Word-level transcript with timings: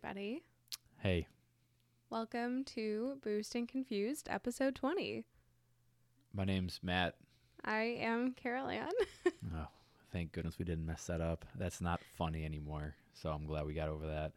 Everybody. 0.00 0.42
Hey, 0.98 1.26
Welcome 2.10 2.64
to 2.64 3.16
Boozed 3.22 3.56
and 3.56 3.66
Confused, 3.66 4.28
episode 4.30 4.74
20. 4.74 5.24
my 6.34 6.44
name's 6.44 6.80
Matt. 6.82 7.14
I 7.64 7.96
am 8.00 8.32
Carol 8.34 8.68
Ann. 8.68 8.90
Oh, 9.56 9.68
thank 10.12 10.32
goodness 10.32 10.58
we 10.58 10.66
didn't 10.66 10.84
mess 10.84 11.06
that 11.06 11.22
up. 11.22 11.46
That's 11.58 11.80
not 11.80 12.00
funny 12.18 12.44
anymore. 12.44 12.94
So 13.14 13.30
I'm 13.30 13.46
glad 13.46 13.64
we 13.64 13.72
got 13.72 13.88
over 13.88 14.06
that. 14.06 14.32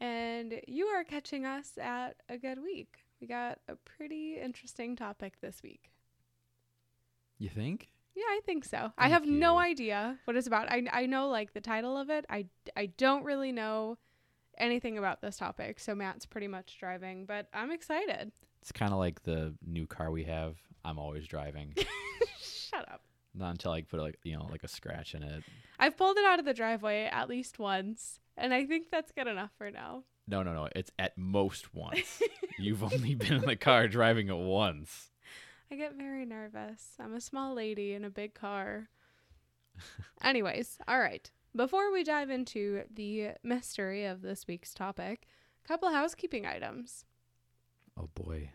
and 0.00 0.54
you 0.66 0.86
are 0.86 1.04
catching 1.04 1.44
us 1.44 1.72
at 1.78 2.16
a 2.30 2.38
good 2.38 2.62
week. 2.62 2.96
We 3.20 3.26
got 3.26 3.58
a 3.68 3.76
pretty 3.76 4.38
interesting 4.42 4.96
topic 4.96 5.34
this 5.42 5.62
week. 5.62 5.90
You 7.38 7.50
think? 7.50 7.90
Yeah, 8.16 8.24
I 8.26 8.40
think 8.46 8.64
so. 8.64 8.90
I 8.96 9.02
Thank 9.02 9.12
have 9.12 9.26
no 9.26 9.58
idea 9.58 10.18
what 10.24 10.34
it's 10.36 10.46
about. 10.46 10.72
I, 10.72 10.84
I 10.90 11.04
know 11.04 11.28
like 11.28 11.52
the 11.52 11.60
title 11.60 11.98
of 11.98 12.08
it. 12.08 12.24
I, 12.30 12.46
I 12.74 12.86
don't 12.86 13.24
really 13.24 13.52
know 13.52 13.98
anything 14.58 14.98
about 14.98 15.20
this 15.20 15.36
topic. 15.36 15.80
So 15.80 15.94
Matt's 15.94 16.26
pretty 16.26 16.48
much 16.48 16.76
driving, 16.78 17.24
but 17.24 17.48
I'm 17.52 17.70
excited. 17.70 18.32
It's 18.60 18.72
kind 18.72 18.92
of 18.92 18.98
like 18.98 19.22
the 19.22 19.54
new 19.66 19.86
car 19.86 20.10
we 20.10 20.24
have. 20.24 20.56
I'm 20.84 20.98
always 20.98 21.26
driving. 21.26 21.74
Shut 22.40 22.88
up. 22.88 23.02
Not 23.34 23.50
until 23.50 23.72
I 23.72 23.82
put 23.82 24.00
like 24.00 24.18
you 24.24 24.36
know 24.36 24.46
like 24.50 24.64
a 24.64 24.68
scratch 24.68 25.14
in 25.14 25.22
it. 25.22 25.44
I've 25.78 25.96
pulled 25.96 26.16
it 26.18 26.24
out 26.24 26.38
of 26.38 26.44
the 26.44 26.54
driveway 26.54 27.04
at 27.04 27.28
least 27.28 27.58
once, 27.58 28.20
and 28.36 28.52
I 28.52 28.66
think 28.66 28.90
that's 28.90 29.12
good 29.12 29.26
enough 29.26 29.50
for 29.56 29.70
now. 29.70 30.04
No, 30.26 30.42
no, 30.42 30.52
no. 30.52 30.68
It's 30.74 30.90
at 30.98 31.16
most 31.16 31.74
once. 31.74 32.22
You've 32.58 32.82
only 32.82 33.14
been 33.14 33.34
in 33.34 33.40
the 33.42 33.56
car 33.56 33.88
driving 33.88 34.28
it 34.28 34.36
once. 34.36 35.10
I 35.70 35.76
get 35.76 35.96
very 35.96 36.26
nervous. 36.26 36.94
I'm 36.98 37.14
a 37.14 37.20
small 37.20 37.54
lady 37.54 37.94
in 37.94 38.04
a 38.04 38.10
big 38.10 38.34
car. 38.34 38.88
Anyways, 40.22 40.78
all 40.88 40.98
right. 40.98 41.30
Before 41.56 41.92
we 41.92 42.04
dive 42.04 42.30
into 42.30 42.82
the 42.94 43.30
mystery 43.42 44.04
of 44.04 44.22
this 44.22 44.46
week's 44.46 44.74
topic, 44.74 45.26
a 45.64 45.68
couple 45.68 45.90
housekeeping 45.90 46.46
items. 46.46 47.04
Oh 47.96 48.08
boy. 48.14 48.50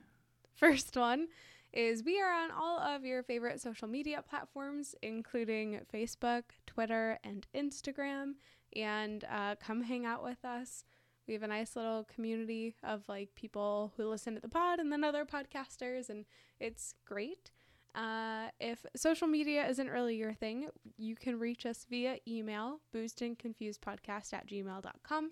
First 0.55 0.95
one 0.95 1.27
is 1.73 2.03
we 2.03 2.21
are 2.21 2.31
on 2.31 2.51
all 2.51 2.79
of 2.79 3.03
your 3.03 3.23
favorite 3.23 3.59
social 3.59 3.87
media 3.87 4.23
platforms, 4.27 4.95
including 5.01 5.81
Facebook, 5.91 6.43
Twitter, 6.67 7.19
and 7.23 7.47
Instagram. 7.55 8.33
And 8.75 9.25
uh, 9.29 9.55
come 9.55 9.81
hang 9.81 10.05
out 10.05 10.23
with 10.23 10.45
us. 10.45 10.85
We 11.27 11.33
have 11.33 11.43
a 11.43 11.47
nice 11.47 11.75
little 11.75 12.05
community 12.13 12.75
of 12.83 13.07
like 13.07 13.33
people 13.35 13.93
who 13.97 14.07
listen 14.07 14.35
to 14.35 14.41
the 14.41 14.49
pod 14.49 14.79
and 14.79 14.91
then 14.91 15.03
other 15.03 15.25
podcasters, 15.25 16.09
and 16.09 16.25
it's 16.59 16.95
great. 17.05 17.51
Uh, 17.95 18.47
if 18.59 18.85
social 18.95 19.27
media 19.27 19.67
isn't 19.67 19.89
really 19.89 20.15
your 20.15 20.33
thing, 20.33 20.67
you 20.97 21.15
can 21.15 21.37
reach 21.37 21.65
us 21.65 21.85
via 21.89 22.17
email, 22.27 22.79
boozedandconfusedpodcast 22.93 24.33
at 24.33 24.47
gmail.com. 24.47 25.31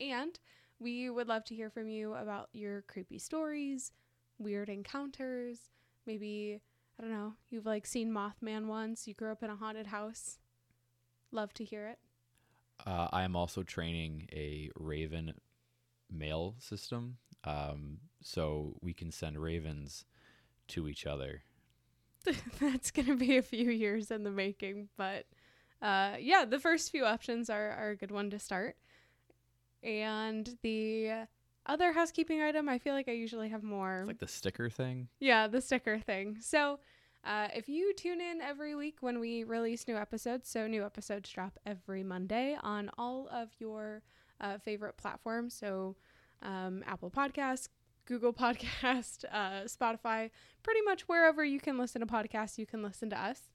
And 0.00 0.38
we 0.78 1.08
would 1.08 1.28
love 1.28 1.44
to 1.44 1.54
hear 1.54 1.70
from 1.70 1.88
you 1.88 2.14
about 2.14 2.48
your 2.52 2.82
creepy 2.82 3.18
stories, 3.18 3.92
weird 4.38 4.68
encounters. 4.68 5.70
Maybe, 6.06 6.60
I 6.98 7.02
don't 7.02 7.12
know, 7.12 7.34
you've 7.50 7.66
like 7.66 7.86
seen 7.86 8.12
Mothman 8.12 8.66
once, 8.66 9.06
you 9.06 9.14
grew 9.14 9.32
up 9.32 9.42
in 9.42 9.50
a 9.50 9.56
haunted 9.56 9.86
house. 9.86 10.38
Love 11.30 11.54
to 11.54 11.64
hear 11.64 11.86
it. 11.86 11.98
Uh, 12.84 13.08
I 13.12 13.22
am 13.22 13.36
also 13.36 13.62
training 13.62 14.28
a 14.32 14.70
Raven 14.76 15.34
mail 16.10 16.56
system, 16.58 17.16
um, 17.44 17.98
so 18.22 18.76
we 18.82 18.92
can 18.92 19.10
send 19.10 19.40
ravens 19.40 20.04
to 20.68 20.88
each 20.88 21.06
other. 21.06 21.44
That's 22.60 22.90
going 22.90 23.06
to 23.06 23.16
be 23.16 23.36
a 23.36 23.42
few 23.42 23.70
years 23.70 24.10
in 24.10 24.24
the 24.24 24.30
making, 24.30 24.88
but 24.96 25.26
uh, 25.80 26.16
yeah, 26.20 26.44
the 26.44 26.58
first 26.58 26.90
few 26.90 27.04
options 27.04 27.50
are, 27.50 27.70
are 27.70 27.90
a 27.90 27.96
good 27.96 28.10
one 28.10 28.30
to 28.30 28.38
start. 28.38 28.76
And 29.82 30.56
the 30.62 31.26
other 31.66 31.92
housekeeping 31.92 32.40
item, 32.40 32.68
I 32.68 32.78
feel 32.78 32.94
like 32.94 33.08
I 33.08 33.12
usually 33.12 33.48
have 33.48 33.62
more. 33.62 34.00
It's 34.00 34.08
like 34.08 34.18
the 34.18 34.28
sticker 34.28 34.70
thing. 34.70 35.08
Yeah, 35.20 35.48
the 35.48 35.60
sticker 35.60 35.98
thing. 35.98 36.38
So, 36.40 36.78
uh, 37.24 37.48
if 37.54 37.68
you 37.68 37.94
tune 37.94 38.20
in 38.20 38.40
every 38.40 38.74
week 38.74 38.96
when 39.00 39.20
we 39.20 39.44
release 39.44 39.86
new 39.86 39.96
episodes, 39.96 40.48
so 40.48 40.66
new 40.66 40.84
episodes 40.84 41.30
drop 41.30 41.58
every 41.64 42.02
Monday 42.02 42.56
on 42.62 42.90
all 42.98 43.28
of 43.30 43.50
your 43.58 44.02
uh, 44.40 44.58
favorite 44.58 44.96
platforms. 44.96 45.54
So, 45.54 45.96
um, 46.42 46.82
Apple 46.86 47.10
Podcasts, 47.10 47.68
Google 48.06 48.32
Podcast, 48.32 49.24
uh, 49.30 49.64
Spotify, 49.64 50.30
pretty 50.62 50.80
much 50.82 51.02
wherever 51.02 51.44
you 51.44 51.60
can 51.60 51.78
listen 51.78 52.00
to 52.00 52.06
podcasts, 52.06 52.58
you 52.58 52.66
can 52.66 52.82
listen 52.82 53.10
to 53.10 53.20
us. 53.20 53.48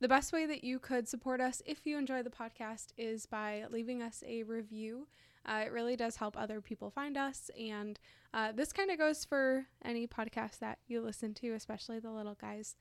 The 0.00 0.08
best 0.08 0.32
way 0.32 0.46
that 0.46 0.62
you 0.62 0.78
could 0.78 1.08
support 1.08 1.40
us 1.40 1.60
if 1.66 1.84
you 1.84 1.98
enjoy 1.98 2.22
the 2.22 2.30
podcast 2.30 2.92
is 2.96 3.26
by 3.26 3.64
leaving 3.68 4.00
us 4.00 4.22
a 4.24 4.44
review. 4.44 5.08
Uh, 5.44 5.62
it 5.66 5.72
really 5.72 5.96
does 5.96 6.16
help 6.16 6.36
other 6.36 6.60
people 6.60 6.90
find 6.90 7.16
us. 7.16 7.50
And 7.58 7.98
uh, 8.32 8.52
this 8.52 8.72
kind 8.72 8.92
of 8.92 8.98
goes 8.98 9.24
for 9.24 9.66
any 9.84 10.06
podcast 10.06 10.60
that 10.60 10.78
you 10.86 11.00
listen 11.00 11.34
to, 11.34 11.52
especially 11.54 11.98
the 11.98 12.12
little 12.12 12.36
guys. 12.40 12.76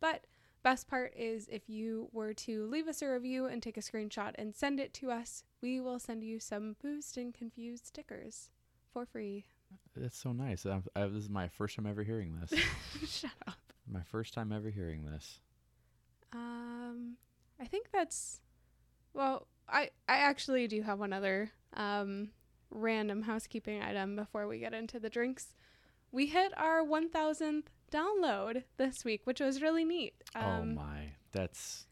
But 0.00 0.26
best 0.62 0.88
part 0.88 1.12
is 1.14 1.46
if 1.50 1.68
you 1.68 2.08
were 2.10 2.32
to 2.34 2.66
leave 2.68 2.88
us 2.88 3.02
a 3.02 3.08
review 3.08 3.46
and 3.46 3.62
take 3.62 3.76
a 3.76 3.80
screenshot 3.80 4.32
and 4.36 4.54
send 4.54 4.80
it 4.80 4.94
to 4.94 5.10
us, 5.10 5.44
we 5.60 5.78
will 5.78 5.98
send 5.98 6.24
you 6.24 6.40
some 6.40 6.76
Boozed 6.80 7.18
and 7.18 7.34
Confused 7.34 7.86
stickers 7.86 8.48
for 8.92 9.04
free. 9.04 9.44
That's 9.96 10.16
so 10.18 10.32
nice. 10.32 10.64
i 10.66 10.80
I, 10.96 11.06
this 11.06 11.24
is 11.24 11.28
my 11.28 11.48
first 11.48 11.76
time 11.76 11.86
ever 11.86 12.02
hearing 12.02 12.38
this. 12.40 12.58
Shut 13.06 13.30
up. 13.46 13.54
my 13.90 14.02
first 14.02 14.32
time 14.34 14.52
ever 14.52 14.70
hearing 14.70 15.04
this. 15.04 15.40
Um, 16.32 17.16
I 17.60 17.66
think 17.66 17.88
that's 17.92 18.40
well. 19.12 19.46
I 19.68 19.90
I 20.08 20.16
actually 20.16 20.66
do 20.66 20.82
have 20.82 20.98
one 20.98 21.12
other 21.12 21.50
um 21.74 22.30
random 22.70 23.22
housekeeping 23.22 23.82
item 23.82 24.16
before 24.16 24.48
we 24.48 24.58
get 24.58 24.72
into 24.74 24.98
the 24.98 25.10
drinks. 25.10 25.54
We 26.10 26.26
hit 26.26 26.52
our 26.58 26.82
1,000th 26.82 27.64
download 27.90 28.64
this 28.76 29.04
week, 29.04 29.22
which 29.24 29.40
was 29.40 29.62
really 29.62 29.84
neat. 29.84 30.14
oh 30.34 30.40
Um, 30.40 30.74
my, 30.74 31.12
that's 31.32 31.86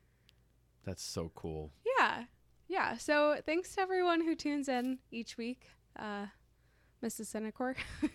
that's 0.85 1.03
so 1.03 1.31
cool. 1.35 1.71
Yeah, 1.99 2.25
yeah. 2.69 2.97
So 2.97 3.37
thanks 3.45 3.75
to 3.75 3.83
everyone 3.83 4.23
who 4.23 4.35
tunes 4.35 4.69
in 4.69 4.99
each 5.11 5.37
week. 5.37 5.69
Uh, 5.99 6.27
Mrs. 7.03 7.33
Cinecor. 7.35 7.75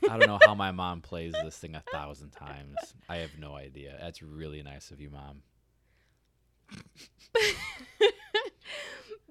I 0.09 0.17
don't 0.17 0.27
know 0.27 0.39
how 0.45 0.55
my 0.55 0.71
mom 0.71 1.01
plays 1.01 1.33
this 1.43 1.57
thing 1.57 1.75
a 1.75 1.83
thousand 1.91 2.31
times. 2.31 2.75
I 3.09 3.17
have 3.17 3.37
no 3.39 3.55
idea. 3.55 3.97
That's 4.01 4.21
really 4.21 4.61
nice 4.63 4.91
of 4.91 4.99
you, 5.01 5.09
mom. 5.09 5.41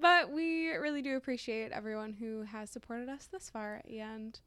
but 0.00 0.30
we 0.30 0.70
really 0.74 1.02
do 1.02 1.16
appreciate 1.16 1.72
everyone 1.72 2.12
who 2.12 2.42
has 2.42 2.70
supported 2.70 3.08
us 3.08 3.28
this 3.32 3.50
far 3.50 3.82
and 3.88 4.38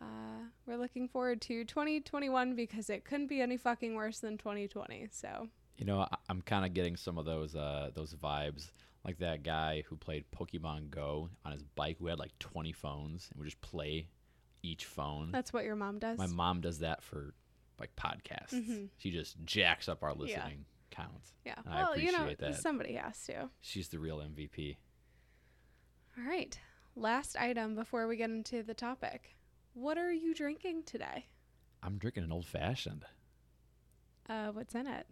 uh, 0.00 0.42
we're 0.66 0.76
looking 0.76 1.06
forward 1.06 1.40
to 1.42 1.64
2021 1.64 2.56
because 2.56 2.90
it 2.90 3.04
couldn't 3.04 3.28
be 3.28 3.40
any 3.40 3.56
fucking 3.56 3.94
worse 3.94 4.18
than 4.18 4.36
2020 4.36 5.06
so 5.12 5.48
You 5.78 5.84
know, 5.86 6.00
I, 6.00 6.16
I'm 6.28 6.42
kind 6.42 6.64
of 6.64 6.74
getting 6.74 6.96
some 6.96 7.18
of 7.18 7.24
those 7.24 7.54
uh, 7.54 7.90
those 7.94 8.14
vibes, 8.14 8.70
like 9.04 9.18
that 9.18 9.42
guy 9.42 9.84
who 9.86 9.96
played 9.96 10.24
Pokemon 10.34 10.90
Go 10.90 11.28
on 11.44 11.52
his 11.52 11.62
bike, 11.62 11.98
who 11.98 12.06
had 12.06 12.18
like 12.18 12.36
20 12.38 12.72
phones 12.72 13.28
and 13.30 13.38
would 13.38 13.46
just 13.46 13.60
play 13.60 14.08
each 14.64 14.84
phone. 14.86 15.30
that's 15.30 15.52
what 15.52 15.64
your 15.64 15.76
mom 15.76 15.98
does 15.98 16.18
My 16.18 16.26
mom 16.26 16.60
does 16.60 16.78
that 16.80 17.02
for 17.02 17.34
like 17.78 17.94
podcasts. 17.96 18.52
Mhm. 18.52 18.88
She 18.98 19.10
just 19.10 19.36
jacks 19.44 19.88
up 19.88 20.02
our 20.02 20.10
Yeah. 20.10 20.16
listening 20.18 20.64
counts. 20.90 21.32
yeah 21.44 21.56
I 21.66 21.82
well 21.82 21.98
you 21.98 22.12
know 22.12 22.18
appreciate 22.18 22.38
that. 22.38 22.60
somebody 22.60 22.94
has 22.94 23.22
to 23.26 23.50
She's 23.60 23.88
the 23.88 23.98
real 23.98 24.18
MVP. 24.20 24.76
all 26.16 26.24
right 26.24 26.58
last 26.96 27.36
item 27.36 27.74
before 27.74 28.06
we 28.06 28.16
get 28.16 28.30
into 28.30 28.62
the 28.62 28.74
topic 28.74 29.36
what 29.72 29.98
are 29.98 30.12
you 30.12 30.32
drinking 30.34 30.84
today 30.84 31.26
I'm 31.82 31.98
drinking 31.98 32.22
an 32.24 32.32
old 32.32 32.46
fashioned. 32.46 33.04
uh, 34.28 34.48
what's 34.52 34.74
in 34.74 34.86
it 34.86 35.06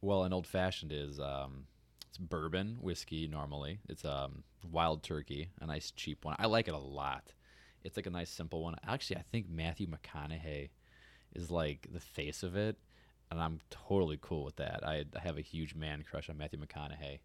Well, 0.00 0.22
an 0.24 0.32
old 0.32 0.46
fashioned 0.46 0.92
is 0.92 1.18
um, 1.20 1.66
it's 2.08 2.16
bourbon 2.18 2.78
whiskey 2.80 3.26
normally. 3.26 3.80
It's 3.88 4.04
um 4.04 4.44
wild 4.70 5.02
turkey, 5.02 5.50
a 5.60 5.66
nice 5.66 5.90
cheap 5.90 6.24
one. 6.24 6.36
I 6.38 6.46
like 6.46 6.68
it 6.68 6.74
a 6.74 6.78
lot. 6.78 7.32
It's 7.84 7.96
like 7.96 8.06
a 8.06 8.10
nice 8.10 8.30
simple 8.30 8.62
one. 8.62 8.76
Actually, 8.86 9.16
I 9.16 9.24
think 9.30 9.48
Matthew 9.48 9.86
McConaughey 9.86 10.70
is 11.34 11.50
like 11.50 11.88
the 11.92 12.00
face 12.00 12.42
of 12.42 12.56
it, 12.56 12.76
and 13.30 13.40
I'm 13.40 13.60
totally 13.70 14.18
cool 14.20 14.44
with 14.44 14.56
that. 14.56 14.86
I, 14.86 15.04
I 15.16 15.20
have 15.20 15.38
a 15.38 15.42
huge 15.42 15.74
man 15.74 16.04
crush 16.08 16.28
on 16.28 16.36
Matthew 16.36 16.60
McConaughey. 16.60 17.20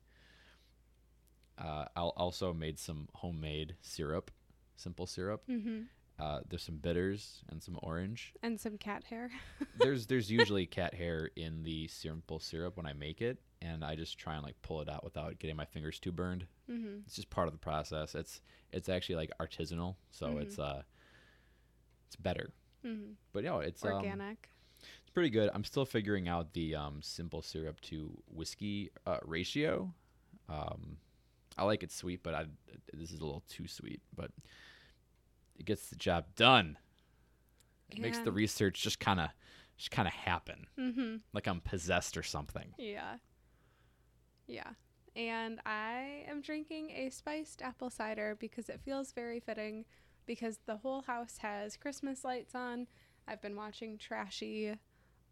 Uh, 1.57 1.85
I 1.95 2.01
also 2.01 2.53
made 2.53 2.77
some 2.77 3.07
homemade 3.15 3.75
syrup, 3.81 4.31
simple 4.75 5.07
syrup. 5.07 5.43
Mm-hmm. 5.49 5.81
Uh, 6.19 6.39
there's 6.49 6.63
some 6.63 6.77
bitters 6.77 7.43
and 7.49 7.61
some 7.61 7.77
orange. 7.81 8.33
And 8.41 8.59
some 8.59 8.77
cat 8.77 9.03
hair. 9.03 9.29
There's 9.77 10.07
there's 10.07 10.31
usually 10.31 10.65
cat 10.65 10.95
hair 10.95 11.29
in 11.35 11.61
the 11.61 11.87
simple 11.87 12.39
syrup 12.39 12.75
when 12.75 12.87
I 12.87 12.93
make 12.93 13.21
it, 13.21 13.37
and 13.61 13.83
I 13.83 13.95
just 13.95 14.17
try 14.17 14.35
and 14.35 14.43
like 14.43 14.61
pull 14.61 14.81
it 14.81 14.89
out 14.89 15.03
without 15.03 15.39
getting 15.39 15.55
my 15.55 15.65
fingers 15.65 15.99
too 15.99 16.11
burned. 16.11 16.45
mm-hmm. 16.69 16.99
It's 17.05 17.15
just 17.15 17.29
part 17.29 17.47
of 17.47 17.53
the 17.53 17.59
process. 17.59 18.15
It's 18.15 18.41
it's 18.71 18.89
actually 18.89 19.15
like 19.15 19.31
artisanal, 19.39 19.95
so 20.11 20.27
Mhm. 20.27 20.41
it's 20.41 20.59
uh 20.59 20.83
it's 22.07 22.15
better. 22.15 22.51
Mm-hmm. 22.85 23.13
But 23.33 23.43
no, 23.43 23.59
it's 23.59 23.83
um, 23.83 23.91
Organic. 23.93 24.49
it's 25.01 25.09
pretty 25.13 25.29
good. 25.29 25.49
I'm 25.53 25.63
still 25.63 25.85
figuring 25.85 26.27
out 26.27 26.53
the 26.53 26.75
um, 26.75 27.01
simple 27.01 27.41
syrup 27.41 27.81
to 27.81 28.17
whiskey 28.29 28.91
uh, 29.05 29.17
ratio. 29.25 29.93
Um, 30.47 30.97
I 31.57 31.63
like 31.65 31.83
it 31.83 31.91
sweet, 31.91 32.21
but 32.23 32.33
I 32.33 32.45
this 32.93 33.11
is 33.11 33.19
a 33.19 33.25
little 33.25 33.43
too 33.49 33.67
sweet. 33.67 34.01
But 34.15 34.31
it 35.57 35.65
gets 35.65 35.89
the 35.89 35.95
job 35.95 36.25
done. 36.35 36.77
It 37.89 37.99
makes 37.99 38.19
the 38.19 38.31
research 38.31 38.81
just 38.81 38.99
kind 38.99 39.19
of 39.19 39.29
just 39.77 39.91
kind 39.91 40.07
of 40.07 40.13
happen, 40.13 40.67
mm-hmm. 40.77 41.15
like 41.33 41.47
I'm 41.47 41.61
possessed 41.61 42.15
or 42.17 42.23
something. 42.23 42.73
Yeah. 42.77 43.17
Yeah. 44.47 44.69
And 45.15 45.59
I 45.65 46.25
am 46.27 46.41
drinking 46.41 46.91
a 46.91 47.09
spiced 47.09 47.61
apple 47.61 47.89
cider 47.89 48.37
because 48.39 48.69
it 48.69 48.81
feels 48.81 49.11
very 49.11 49.39
fitting 49.39 49.85
because 50.25 50.59
the 50.65 50.77
whole 50.77 51.01
house 51.01 51.37
has 51.39 51.75
Christmas 51.75 52.23
lights 52.23 52.53
on. 52.53 52.87
I've 53.27 53.41
been 53.41 53.55
watching 53.55 53.97
trashy 53.97 54.75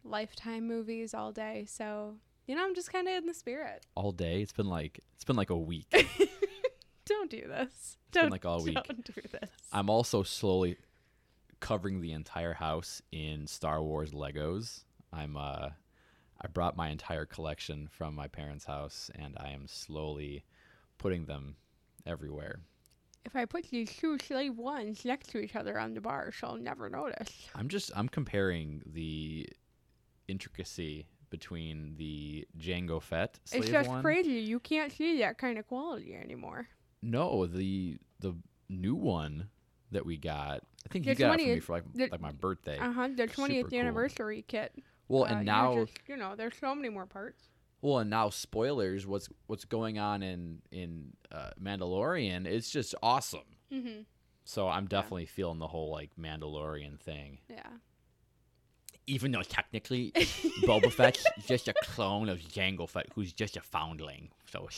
lifetime 0.02 0.66
movies 0.66 1.14
all 1.14 1.32
day. 1.32 1.66
So, 1.68 2.16
you 2.46 2.54
know, 2.54 2.64
I'm 2.64 2.74
just 2.74 2.92
kind 2.92 3.06
of 3.06 3.14
in 3.14 3.26
the 3.26 3.34
spirit. 3.34 3.86
All 3.94 4.12
day. 4.12 4.42
It's 4.42 4.52
been 4.52 4.68
like 4.68 5.00
it's 5.14 5.24
been 5.24 5.36
like 5.36 5.50
a 5.50 5.56
week. 5.56 5.88
Don't 7.06 7.30
do 7.30 7.42
this. 7.46 7.96
been 8.10 8.22
Don't 8.22 8.30
like 8.30 8.44
all 8.44 8.62
week. 8.64 8.74
Don't 8.74 9.04
do 9.04 9.22
this. 9.30 9.50
I'm 9.72 9.88
also 9.88 10.24
slowly 10.24 10.78
covering 11.60 12.00
the 12.00 12.12
entire 12.12 12.54
house 12.54 13.00
in 13.12 13.46
Star 13.46 13.82
Wars 13.82 14.10
Legos. 14.10 14.82
I'm 15.12 15.36
uh 15.36 15.70
I 16.40 16.48
brought 16.48 16.76
my 16.76 16.88
entire 16.90 17.24
collection 17.26 17.88
from 17.90 18.14
my 18.14 18.28
parents' 18.28 18.64
house 18.64 19.10
and 19.14 19.34
I 19.38 19.50
am 19.50 19.66
slowly 19.66 20.44
putting 20.98 21.24
them 21.26 21.56
everywhere. 22.06 22.60
if 23.24 23.34
I 23.34 23.44
put 23.44 23.64
these 23.70 23.90
two 23.94 24.18
slave 24.18 24.56
ones 24.56 25.04
next 25.04 25.28
to 25.30 25.38
each 25.38 25.56
other 25.56 25.78
on 25.78 25.94
the 25.94 26.00
bar, 26.00 26.30
she'll 26.30 26.56
never 26.56 26.88
notice. 26.88 27.48
I'm 27.54 27.68
just 27.68 27.90
I'm 27.96 28.08
comparing 28.08 28.82
the 28.86 29.48
intricacy 30.28 31.06
between 31.30 31.96
the 31.96 32.46
Jango 32.58 33.02
Fett 33.02 33.38
slave 33.44 33.62
it's 33.62 33.70
just 33.72 33.88
one. 33.88 34.02
crazy. 34.02 34.32
You 34.40 34.60
can't 34.60 34.92
see 34.92 35.18
that 35.20 35.38
kind 35.38 35.58
of 35.58 35.66
quality 35.66 36.14
anymore. 36.14 36.68
No, 37.02 37.46
the 37.46 37.98
the 38.20 38.34
new 38.68 38.94
one 38.94 39.48
that 39.92 40.04
we 40.06 40.16
got. 40.16 40.62
I 40.84 40.88
think 40.92 41.04
The 41.04 41.10
you 41.12 41.16
got 41.16 41.40
it 41.40 41.42
for 41.44 41.54
me 41.54 41.60
for 41.60 41.72
like 41.72 41.84
the- 41.94 42.08
like 42.08 42.20
my 42.20 42.32
birthday. 42.32 42.78
Uh 42.78 42.92
huh. 42.92 43.08
The 43.14 43.26
twentieth 43.26 43.70
cool. 43.70 43.78
anniversary 43.80 44.44
kit. 44.46 44.72
Well, 45.08 45.24
Uh, 45.24 45.28
and 45.28 45.46
now 45.46 45.74
just, 45.84 45.98
you 46.06 46.16
know, 46.16 46.34
there's 46.36 46.56
so 46.56 46.74
many 46.74 46.88
more 46.88 47.06
parts. 47.06 47.44
Well, 47.82 47.98
and 47.98 48.10
now 48.10 48.30
spoilers. 48.30 49.06
What's 49.06 49.28
what's 49.46 49.64
going 49.64 49.98
on 49.98 50.22
in 50.22 50.62
in 50.72 51.12
uh, 51.30 51.50
Mandalorian? 51.62 52.46
It's 52.46 52.70
just 52.70 52.94
awesome. 53.02 53.40
Mm-hmm. 53.72 54.00
So 54.44 54.68
I'm 54.68 54.86
definitely 54.86 55.26
feeling 55.26 55.58
the 55.58 55.66
whole 55.68 55.90
like 55.90 56.10
Mandalorian 56.18 56.98
thing. 57.00 57.38
Yeah. 57.50 57.66
Even 59.08 59.30
though 59.30 59.42
technically 59.42 60.10
Boba 60.62 60.90
Fett's 60.92 61.24
just 61.46 61.68
a 61.68 61.74
clone 61.82 62.28
of 62.28 62.38
Jango 62.40 62.88
Fett, 62.88 63.06
who's 63.14 63.32
just 63.32 63.56
a 63.56 63.60
foundling. 63.60 64.30
So, 64.50 64.68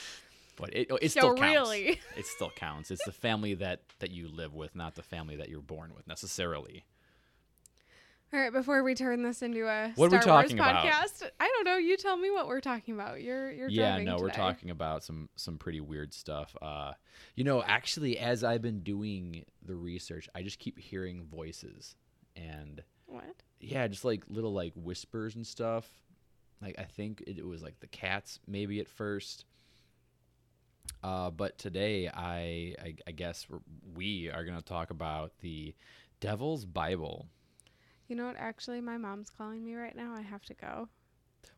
but 0.56 0.72
it 0.74 0.88
it 1.00 1.10
so 1.10 1.20
still 1.20 1.34
counts. 1.34 1.42
really, 1.42 2.00
It 2.16 2.26
still 2.26 2.50
counts. 2.54 2.90
It's 2.92 3.04
the 3.04 3.12
family 3.12 3.54
that 3.54 3.80
that 3.98 4.10
you 4.12 4.28
live 4.28 4.54
with, 4.54 4.76
not 4.76 4.94
the 4.94 5.02
family 5.02 5.34
that 5.36 5.48
you're 5.48 5.62
born 5.62 5.94
with 5.96 6.06
necessarily. 6.06 6.84
All 8.32 8.40
right. 8.40 8.52
Before 8.52 8.82
we 8.82 8.94
turn 8.94 9.22
this 9.22 9.42
into 9.42 9.66
a 9.68 9.92
What 9.96 10.08
Star 10.10 10.10
Wars 10.10 10.24
talking 10.24 10.58
about? 10.58 10.84
podcast, 10.84 11.22
I 11.38 11.48
don't 11.48 11.64
know. 11.64 11.76
You 11.76 11.96
tell 11.96 12.16
me 12.16 12.30
what 12.30 12.46
we're 12.48 12.60
talking 12.60 12.94
about. 12.94 13.20
You're 13.20 13.50
you're 13.50 13.68
yeah 13.68 13.98
no 13.98 14.16
we're 14.18 14.30
talking 14.30 14.70
about 14.70 15.04
some 15.04 15.28
some 15.36 15.58
pretty 15.58 15.80
weird 15.80 16.14
stuff 16.14 16.56
uh 16.62 16.92
you 17.36 17.44
know 17.44 17.62
actually 17.62 18.18
as 18.18 18.42
i've 18.44 18.62
been 18.62 18.80
doing 18.80 19.44
the 19.64 19.74
research 19.74 20.28
i 20.34 20.42
just 20.42 20.58
keep 20.58 20.78
hearing 20.78 21.24
voices 21.24 21.94
and 22.36 22.82
What? 23.06 23.24
yeah 23.60 23.86
just 23.88 24.04
like 24.04 24.24
little 24.28 24.52
like 24.52 24.72
whispers 24.74 25.34
and 25.36 25.46
stuff 25.46 25.86
like 26.60 26.74
i 26.78 26.84
think 26.84 27.22
it, 27.26 27.38
it 27.38 27.46
was 27.46 27.62
like 27.62 27.78
the 27.80 27.86
cats 27.86 28.38
maybe 28.46 28.80
at 28.80 28.88
first 28.88 29.44
uh 31.02 31.30
but 31.30 31.58
today 31.58 32.08
i 32.08 32.74
i, 32.82 32.94
I 33.06 33.10
guess 33.12 33.46
we're, 33.48 33.60
we 33.94 34.30
are 34.30 34.44
going 34.44 34.56
to 34.58 34.64
talk 34.64 34.90
about 34.90 35.32
the 35.40 35.74
devil's 36.20 36.64
bible 36.64 37.28
You 38.08 38.16
know 38.16 38.26
what? 38.26 38.36
Actually, 38.38 38.80
my 38.80 38.96
mom's 38.96 39.30
calling 39.30 39.64
me 39.64 39.74
right 39.74 39.96
now. 39.96 40.14
I 40.14 40.22
have 40.22 40.44
to 40.46 40.54
go. 40.54 40.88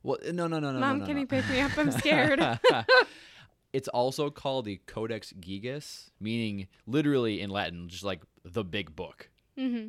well 0.03 0.19
no 0.25 0.47
no 0.47 0.59
no 0.59 0.73
no 0.73 0.79
Mom, 0.79 0.99
no, 0.99 1.05
no, 1.05 1.07
can 1.07 1.15
no. 1.15 1.21
you 1.21 1.27
pick 1.27 1.49
me 1.49 1.61
up? 1.61 1.77
I'm 1.77 1.91
scared. 2.01 2.41
it's 3.73 3.89
also 3.89 4.31
called 4.31 4.67
the 4.67 4.81
Codex 4.87 5.33
Gigas, 5.33 6.11
meaning 6.21 6.69
literally 6.87 7.41
in 7.41 7.51
Latin, 7.51 7.89
just 7.89 8.05
like 8.05 8.23
the 8.45 8.65
big 8.65 8.95
book, 8.95 9.31
mm-hmm. 9.59 9.89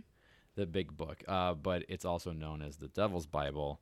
the 0.56 0.66
big 0.66 0.96
book. 0.96 1.24
Uh, 1.28 1.54
but 1.54 1.84
it's 1.88 2.06
also 2.06 2.32
known 2.32 2.62
as 2.62 2.78
the 2.78 2.88
Devil's 2.88 3.28
Bible. 3.28 3.82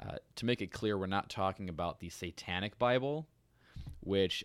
Uh, 0.00 0.16
to 0.36 0.46
make 0.46 0.62
it 0.62 0.72
clear, 0.72 0.96
we're 0.96 1.06
not 1.06 1.28
talking 1.28 1.68
about 1.68 2.00
the 2.00 2.08
Satanic 2.08 2.78
Bible, 2.78 3.28
which 4.00 4.42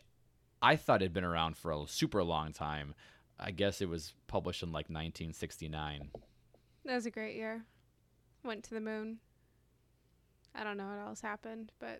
I 0.61 0.75
thought 0.75 1.01
had 1.01 1.13
been 1.13 1.23
around 1.23 1.55
for 1.57 1.71
a 1.71 1.87
super 1.87 2.23
long 2.23 2.51
time. 2.51 2.93
I 3.39 3.51
guess 3.51 3.81
it 3.81 3.87
was 3.87 4.13
published 4.27 4.63
in 4.63 4.69
like 4.69 4.89
1969. 4.89 6.09
That 6.87 6.95
was 6.95 7.05
a 7.05 7.11
great 7.11 7.35
year. 7.35 7.65
Went 8.43 8.63
to 8.63 8.73
the 8.73 8.79
moon. 8.79 9.17
I 10.55 10.63
don't 10.63 10.77
know 10.77 10.87
what 10.87 10.99
else 11.05 11.19
happened, 11.21 11.71
but 11.79 11.99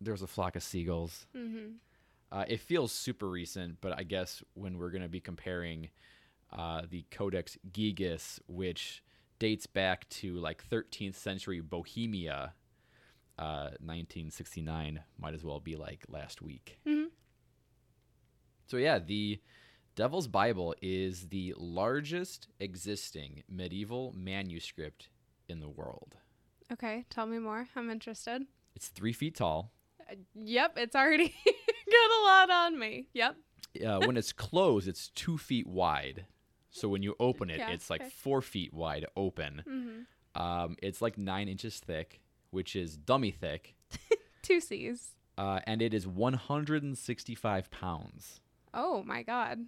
There 0.00 0.12
was 0.14 0.22
a 0.22 0.26
flock 0.28 0.54
of 0.56 0.62
seagulls. 0.62 1.26
mm-hmm. 1.36 1.72
Uh, 2.30 2.44
it 2.46 2.60
feels 2.60 2.92
super 2.92 3.28
recent, 3.28 3.80
but 3.80 3.98
I 3.98 4.04
guess 4.04 4.42
when 4.54 4.78
we're 4.78 4.90
going 4.90 5.02
to 5.02 5.08
be 5.08 5.18
comparing 5.20 5.88
uh, 6.52 6.82
the 6.88 7.04
Codex 7.10 7.58
Gigas, 7.72 8.38
which 8.46 9.02
dates 9.40 9.66
back 9.66 10.08
to 10.10 10.34
like 10.34 10.62
13th 10.70 11.14
century 11.16 11.60
Bohemia, 11.60 12.52
uh, 13.38 13.70
1969 13.80 15.00
might 15.18 15.34
as 15.34 15.42
well 15.42 15.58
be 15.58 15.74
like 15.76 16.04
last 16.08 16.40
week. 16.42 16.78
Mhm. 16.86 17.06
So, 18.66 18.76
yeah, 18.76 18.98
the 18.98 19.40
Devil's 19.98 20.28
Bible 20.28 20.76
is 20.80 21.26
the 21.30 21.52
largest 21.58 22.46
existing 22.60 23.42
medieval 23.50 24.14
manuscript 24.16 25.08
in 25.48 25.58
the 25.58 25.68
world. 25.68 26.14
Okay, 26.72 27.04
tell 27.10 27.26
me 27.26 27.40
more. 27.40 27.66
I'm 27.74 27.90
interested. 27.90 28.42
It's 28.76 28.86
three 28.86 29.12
feet 29.12 29.34
tall. 29.34 29.72
Uh, 30.08 30.14
yep, 30.36 30.74
it's 30.76 30.94
already 30.94 31.34
got 31.44 32.10
a 32.20 32.22
lot 32.24 32.48
on 32.48 32.78
me. 32.78 33.08
Yep. 33.12 33.36
uh, 33.84 33.98
when 34.06 34.16
it's 34.16 34.32
closed, 34.46 34.86
it's 34.86 35.08
two 35.08 35.36
feet 35.36 35.66
wide. 35.66 36.26
So 36.70 36.88
when 36.88 37.02
you 37.02 37.16
open 37.18 37.50
it, 37.50 37.58
Yeah, 37.58 37.70
it's 37.70 37.90
like 37.90 38.02
okay. 38.02 38.10
four 38.10 38.40
feet 38.40 38.72
wide 38.72 39.04
open. 39.16 39.64
Mm-hmm. 39.68 40.40
Um, 40.40 40.76
it's 40.80 41.02
like 41.02 41.18
nine 41.18 41.48
inches 41.48 41.80
thick, 41.80 42.20
which 42.52 42.76
is 42.76 42.96
dummy 42.96 43.32
thick, 43.32 43.74
Two 44.42 44.60
C's. 44.60 45.16
uh, 45.36 45.58
and 45.66 45.82
it 45.82 45.92
is 45.92 46.06
165 46.06 47.68
pounds. 47.72 48.40
Oh 48.72 49.02
my 49.02 49.24
god. 49.24 49.58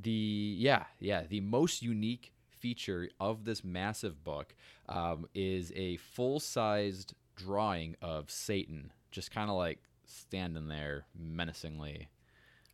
The 0.00 0.54
yeah 0.58 0.84
yeah 1.00 1.24
the 1.28 1.40
most 1.40 1.82
unique 1.82 2.32
feature 2.50 3.08
of 3.20 3.44
this 3.44 3.62
massive 3.64 4.22
book 4.24 4.54
um, 4.88 5.26
is 5.34 5.72
a 5.74 5.96
full 5.96 6.40
sized 6.40 7.14
drawing 7.36 7.96
of 8.02 8.30
Satan, 8.30 8.92
just 9.10 9.30
kind 9.30 9.50
of 9.50 9.56
like 9.56 9.80
standing 10.06 10.68
there 10.68 11.06
menacingly. 11.18 12.08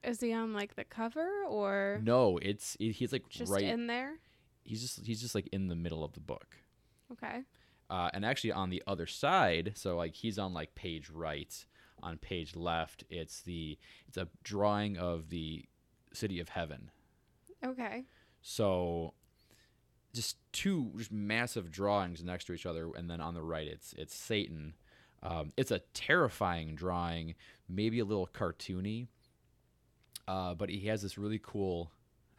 Is 0.02 0.20
he 0.20 0.32
on 0.34 0.52
like 0.52 0.76
the 0.76 0.84
cover 0.84 1.28
or 1.48 2.00
No, 2.02 2.38
it's 2.42 2.76
it, 2.78 2.92
he's 2.92 3.12
like 3.12 3.28
just 3.28 3.50
right. 3.52 3.62
in 3.64 3.86
there? 3.86 4.14
he's 4.64 4.80
just 4.80 5.04
he's 5.06 5.20
just 5.20 5.34
like 5.34 5.46
in 5.52 5.68
the 5.68 5.74
middle 5.76 6.02
of 6.04 6.12
the 6.14 6.20
book. 6.20 6.56
Okay. 7.12 7.42
uh, 7.90 8.08
and 8.14 8.24
actually 8.24 8.50
on 8.52 8.70
the 8.70 8.82
other 8.86 9.06
side 9.06 9.72
so 9.76 9.94
like 9.96 10.14
he's 10.14 10.38
on 10.38 10.54
like 10.54 10.74
page 10.74 11.10
right 11.10 11.66
on 12.02 12.16
page 12.16 12.56
left 12.56 13.04
it's 13.10 13.42
the 13.42 13.78
it's 14.08 14.16
a 14.16 14.26
drawing 14.42 14.96
of 14.96 15.28
the 15.28 15.64
city 16.12 16.40
of 16.40 16.48
heaven 16.48 16.90
Okay. 17.64 18.04
so 18.42 19.14
just 20.14 20.36
two 20.52 20.92
just 20.96 21.10
massive 21.10 21.70
drawings 21.70 22.22
next 22.22 22.44
to 22.44 22.52
each 22.52 22.66
other 22.66 22.90
and 22.96 23.10
then 23.10 23.20
on 23.20 23.34
the 23.34 23.42
right 23.42 23.66
it's 23.66 23.94
it's 23.98 24.14
satan 24.14 24.74
um, 25.22 25.52
it's 25.56 25.70
a 25.70 25.80
terrifying 25.94 26.74
drawing 26.74 27.34
maybe 27.68 27.98
a 27.98 28.04
little 28.04 28.28
cartoony 28.32 29.08
uh, 30.28 30.54
but 30.54 30.68
he 30.68 30.86
has 30.86 31.02
this 31.02 31.16
really 31.18 31.40
cool 31.42 31.90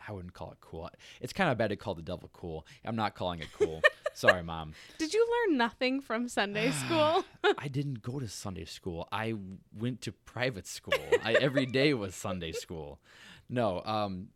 i 0.08 0.12
wouldn't 0.12 0.34
call 0.34 0.52
it 0.52 0.58
cool 0.62 0.90
it's 1.20 1.34
kind 1.34 1.50
of 1.52 1.58
bad 1.58 1.70
to 1.70 1.76
call 1.76 1.96
the 1.96 2.02
devil 2.02 2.30
cool 2.32 2.66
i'm 2.86 2.96
not 2.96 3.16
calling 3.16 3.40
it 3.40 3.48
cool 3.58 3.82
Sorry, 4.16 4.44
mom. 4.44 4.74
Did 4.98 5.14
you 5.14 5.28
learn 5.30 5.58
nothing 5.58 6.00
from 6.00 6.30
Sunday 6.30 6.72
school? 6.86 7.26
I 7.58 7.68
didn't 7.68 8.02
go 8.02 8.22
to 8.22 8.30
Sunday 8.30 8.64
school. 8.64 9.10
I 9.12 9.34
went 9.78 10.00
to 10.04 10.14
private 10.14 10.68
school. 10.68 10.94
I, 11.22 11.34
every 11.34 11.66
day 11.66 11.94
was 11.94 12.16
Sunday 12.16 12.54
school. 12.54 13.02
No, 13.50 13.82
um, 13.84 14.30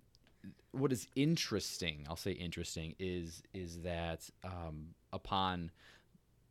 what 0.72 0.92
is 0.92 1.08
interesting, 1.16 2.06
I'll 2.10 2.16
say 2.16 2.32
interesting, 2.32 2.96
is 3.00 3.42
is 3.54 3.82
that 3.82 4.30
um, 4.44 4.96
upon 5.12 5.72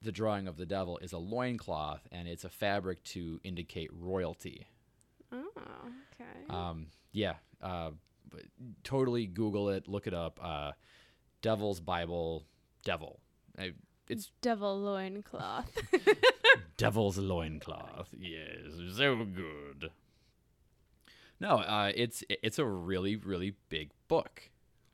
the 0.03 0.13
drawing 0.13 0.47
of 0.47 0.57
the 0.57 0.67
devil 0.67 0.99
is 0.99 1.13
a 1.13 1.19
loincloth 1.19 2.07
and 2.13 2.29
it's 2.29 2.45
a 2.45 2.49
fabric 2.49 3.03
to 3.03 3.41
indicate 3.43 3.91
royalty. 3.93 4.67
oh, 5.33 5.51
okay. 5.57 6.47
Um, 6.51 6.87
yeah, 7.13 7.35
uh, 7.63 7.91
totally 8.85 9.27
Google 9.27 9.71
it, 9.71 9.89
look 9.89 10.07
it 10.07 10.15
up. 10.15 10.39
Uh, 10.43 10.73
Devil's 11.43 11.81
Bible, 11.81 12.45
devil. 12.85 13.21
I, 13.59 13.73
it's 14.09 14.31
Devil 14.41 14.81
loincloth. 14.81 15.71
Devil's 16.77 17.19
loincloth. 17.19 18.09
Yes, 18.17 18.97
so 18.97 19.25
good. 19.25 19.91
No, 21.41 21.59
uh, 21.59 21.93
it's 21.95 22.25
it's 22.29 22.59
a 22.59 22.65
really 22.65 23.17
really 23.17 23.55
big 23.69 23.91
book, 24.09 24.51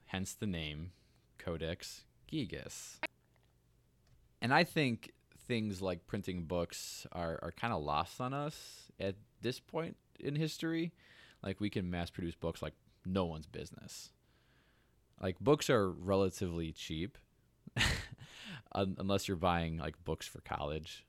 hence 0.06 0.34
the 0.34 0.46
name 0.46 0.92
Codex 1.38 2.04
Gigas. 2.30 2.98
And 4.42 4.52
I 4.52 4.64
think 4.64 5.12
things 5.46 5.80
like 5.80 6.06
printing 6.06 6.44
books 6.44 7.06
are, 7.12 7.38
are 7.42 7.52
kind 7.52 7.72
of 7.72 7.82
lost 7.82 8.20
on 8.20 8.34
us 8.34 8.90
at 8.98 9.16
this 9.40 9.60
point 9.60 9.96
in 10.20 10.36
history. 10.36 10.92
Like 11.42 11.60
we 11.60 11.70
can 11.70 11.90
mass 11.90 12.10
produce 12.10 12.34
books 12.34 12.62
like 12.62 12.74
no 13.04 13.24
one's 13.24 13.46
business. 13.46 14.10
Like 15.20 15.38
books 15.40 15.70
are 15.70 15.90
relatively 15.90 16.72
cheap, 16.72 17.18
unless 18.74 19.28
you're 19.28 19.36
buying 19.36 19.78
like 19.78 20.02
books 20.04 20.26
for 20.26 20.40
college. 20.40 21.04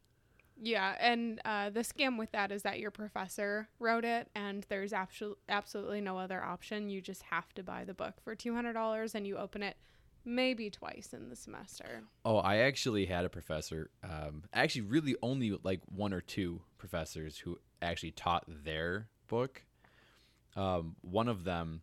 Yeah, 0.61 0.95
and 0.99 1.41
uh, 1.43 1.69
the 1.69 1.81
scam 1.81 2.17
with 2.17 2.31
that 2.31 2.51
is 2.51 2.63
that 2.63 2.79
your 2.79 2.91
professor 2.91 3.67
wrote 3.79 4.05
it, 4.05 4.29
and 4.35 4.65
there's 4.69 4.93
absolutely 4.93 5.41
absolutely 5.49 6.01
no 6.01 6.17
other 6.17 6.43
option. 6.43 6.89
You 6.89 7.01
just 7.01 7.23
have 7.23 7.53
to 7.55 7.63
buy 7.63 7.83
the 7.83 7.93
book 7.93 8.15
for 8.23 8.35
two 8.35 8.53
hundred 8.55 8.73
dollars, 8.73 9.15
and 9.15 9.27
you 9.27 9.37
open 9.37 9.63
it 9.63 9.77
maybe 10.23 10.69
twice 10.69 11.13
in 11.13 11.29
the 11.29 11.35
semester. 11.35 12.03
Oh, 12.23 12.37
I 12.37 12.57
actually 12.57 13.05
had 13.05 13.25
a 13.25 13.29
professor. 13.29 13.91
Um, 14.03 14.43
actually, 14.53 14.81
really 14.81 15.15
only 15.21 15.57
like 15.63 15.81
one 15.93 16.13
or 16.13 16.21
two 16.21 16.61
professors 16.77 17.37
who 17.37 17.59
actually 17.81 18.11
taught 18.11 18.45
their 18.47 19.07
book. 19.27 19.63
Um, 20.55 20.95
one 21.01 21.27
of 21.27 21.43
them, 21.43 21.81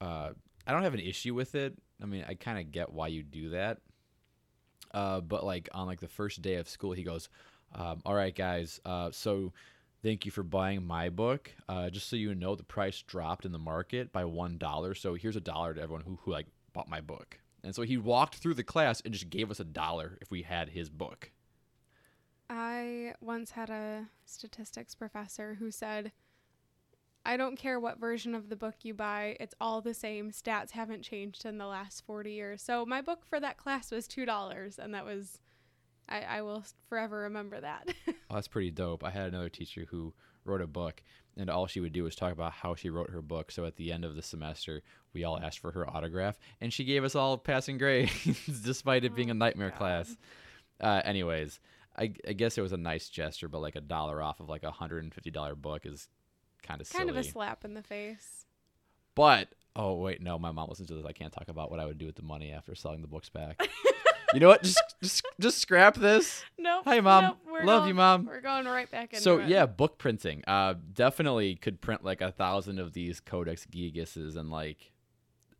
uh, 0.00 0.30
I 0.66 0.72
don't 0.72 0.82
have 0.82 0.94
an 0.94 1.00
issue 1.00 1.34
with 1.34 1.54
it. 1.54 1.76
I 2.02 2.06
mean, 2.06 2.24
I 2.28 2.34
kind 2.34 2.58
of 2.58 2.72
get 2.72 2.92
why 2.92 3.08
you 3.08 3.22
do 3.22 3.50
that. 3.50 3.78
Uh, 4.92 5.20
but 5.20 5.44
like 5.44 5.68
on 5.72 5.86
like 5.86 6.00
the 6.00 6.08
first 6.08 6.42
day 6.42 6.54
of 6.56 6.68
school, 6.68 6.92
he 6.92 7.04
goes, 7.04 7.28
um, 7.74 8.02
"All 8.04 8.14
right, 8.14 8.34
guys. 8.34 8.80
Uh, 8.84 9.10
so 9.10 9.52
thank 10.02 10.24
you 10.24 10.32
for 10.32 10.42
buying 10.42 10.84
my 10.84 11.08
book. 11.08 11.50
Uh, 11.68 11.90
just 11.90 12.08
so 12.08 12.16
you 12.16 12.34
know, 12.34 12.54
the 12.54 12.62
price 12.62 13.02
dropped 13.02 13.44
in 13.44 13.52
the 13.52 13.58
market 13.58 14.12
by 14.12 14.24
one 14.24 14.58
dollar. 14.58 14.94
So 14.94 15.14
here's 15.14 15.36
a 15.36 15.40
dollar 15.40 15.74
to 15.74 15.80
everyone 15.80 16.04
who 16.04 16.18
who 16.22 16.32
like 16.32 16.46
bought 16.72 16.88
my 16.88 17.00
book." 17.00 17.38
And 17.62 17.74
so 17.74 17.82
he 17.82 17.96
walked 17.96 18.36
through 18.36 18.54
the 18.54 18.64
class 18.64 19.00
and 19.02 19.12
just 19.12 19.30
gave 19.30 19.50
us 19.50 19.60
a 19.60 19.64
dollar 19.64 20.18
if 20.20 20.30
we 20.30 20.42
had 20.42 20.70
his 20.70 20.88
book. 20.88 21.30
I 22.48 23.14
once 23.20 23.52
had 23.52 23.70
a 23.70 24.08
statistics 24.24 24.94
professor 24.94 25.54
who 25.54 25.70
said, 25.70 26.12
I 27.24 27.36
don't 27.36 27.58
care 27.58 27.78
what 27.78 28.00
version 28.00 28.34
of 28.34 28.48
the 28.48 28.56
book 28.56 28.76
you 28.82 28.94
buy, 28.94 29.36
it's 29.38 29.54
all 29.60 29.80
the 29.80 29.94
same. 29.94 30.32
Stats 30.32 30.70
haven't 30.70 31.02
changed 31.02 31.44
in 31.44 31.58
the 31.58 31.66
last 31.66 32.04
40 32.06 32.32
years. 32.32 32.62
So 32.62 32.86
my 32.86 33.02
book 33.02 33.24
for 33.24 33.38
that 33.40 33.58
class 33.58 33.90
was 33.90 34.08
$2, 34.08 34.78
and 34.78 34.94
that 34.94 35.04
was, 35.04 35.38
I, 36.10 36.22
I 36.22 36.42
will 36.42 36.64
forever 36.88 37.20
remember 37.20 37.60
that. 37.60 37.88
Oh, 38.32 38.34
that's 38.36 38.46
pretty 38.48 38.70
dope. 38.70 39.02
I 39.02 39.10
had 39.10 39.26
another 39.26 39.48
teacher 39.48 39.86
who 39.90 40.14
wrote 40.44 40.60
a 40.60 40.66
book, 40.68 41.02
and 41.36 41.50
all 41.50 41.66
she 41.66 41.80
would 41.80 41.92
do 41.92 42.04
was 42.04 42.14
talk 42.14 42.32
about 42.32 42.52
how 42.52 42.76
she 42.76 42.88
wrote 42.88 43.10
her 43.10 43.20
book. 43.22 43.50
So 43.50 43.64
at 43.64 43.74
the 43.74 43.90
end 43.90 44.04
of 44.04 44.14
the 44.14 44.22
semester, 44.22 44.82
we 45.12 45.24
all 45.24 45.36
asked 45.36 45.58
for 45.58 45.72
her 45.72 45.88
autograph, 45.90 46.38
and 46.60 46.72
she 46.72 46.84
gave 46.84 47.02
us 47.02 47.16
all 47.16 47.36
passing 47.38 47.76
grades, 47.76 48.12
despite 48.62 49.04
it 49.04 49.16
being 49.16 49.30
a 49.30 49.32
Oh, 49.32 49.36
nightmare 49.36 49.70
God. 49.70 49.78
class. 49.78 50.16
Uh, 50.80 51.02
anyways, 51.04 51.58
I, 51.98 52.12
I 52.26 52.32
guess 52.34 52.56
it 52.56 52.60
was 52.62 52.72
a 52.72 52.76
nice 52.76 53.08
gesture, 53.08 53.48
but 53.48 53.60
like 53.60 53.74
a 53.74 53.80
dollar 53.80 54.22
off 54.22 54.38
of 54.38 54.48
like 54.48 54.62
a 54.62 54.70
hundred 54.70 55.02
and 55.02 55.12
fifty 55.12 55.30
dollar 55.32 55.56
book 55.56 55.84
is 55.84 56.08
kind 56.62 56.80
of 56.80 56.86
silly. 56.86 56.98
kind 57.06 57.10
of 57.10 57.16
a 57.16 57.24
slap 57.24 57.64
in 57.64 57.74
the 57.74 57.82
face. 57.82 58.46
But 59.16 59.48
oh 59.74 59.94
wait, 59.94 60.22
no, 60.22 60.38
my 60.38 60.52
mom 60.52 60.68
listens 60.68 60.86
to 60.88 60.94
this. 60.94 61.04
I 61.04 61.12
can't 61.12 61.32
talk 61.32 61.48
about 61.48 61.68
what 61.70 61.80
I 61.80 61.86
would 61.86 61.98
do 61.98 62.06
with 62.06 62.14
the 62.16 62.22
money 62.22 62.52
after 62.52 62.76
selling 62.76 63.02
the 63.02 63.08
books 63.08 63.28
back. 63.28 63.60
you 64.34 64.40
know 64.40 64.48
what? 64.48 64.62
Just 64.62 64.82
just 65.02 65.22
just 65.40 65.58
scrap 65.58 65.96
this. 65.96 66.44
Nope. 66.58 66.82
Hi, 66.84 67.00
Mom. 67.00 67.24
nope, 67.24 67.36
Love 67.64 67.80
going- 67.82 67.88
you, 67.88 67.94
Mom. 67.94 68.26
We're 68.26 68.40
going 68.40 68.66
right 68.66 68.90
back 68.90 69.12
into 69.12 69.22
So 69.22 69.38
it. 69.38 69.48
yeah, 69.48 69.66
book 69.66 69.98
printing. 69.98 70.42
Uh, 70.46 70.74
definitely 70.92 71.56
could 71.56 71.80
print 71.80 72.04
like 72.04 72.20
a 72.20 72.30
thousand 72.32 72.78
of 72.78 72.92
these 72.92 73.20
Codex 73.20 73.66
Gigases 73.66 74.36
in 74.36 74.50
like 74.50 74.92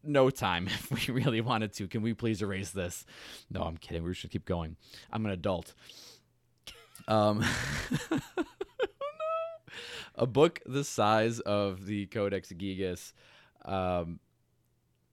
no 0.02 0.30
time 0.30 0.66
if 0.68 0.90
we 0.90 1.12
really 1.12 1.40
wanted 1.40 1.72
to. 1.74 1.88
Can 1.88 2.02
we 2.02 2.14
please 2.14 2.42
erase 2.42 2.70
this? 2.70 3.04
No, 3.50 3.62
I'm 3.62 3.76
kidding. 3.76 4.02
We 4.04 4.14
should 4.14 4.30
keep 4.30 4.44
going. 4.46 4.76
I'm 5.12 5.26
an 5.26 5.32
adult. 5.32 5.74
Um, 7.08 7.44
a 10.14 10.26
book 10.26 10.60
the 10.66 10.84
size 10.84 11.40
of 11.40 11.86
the 11.86 12.06
Codex 12.06 12.52
Gigas, 12.52 13.12
um, 13.64 14.20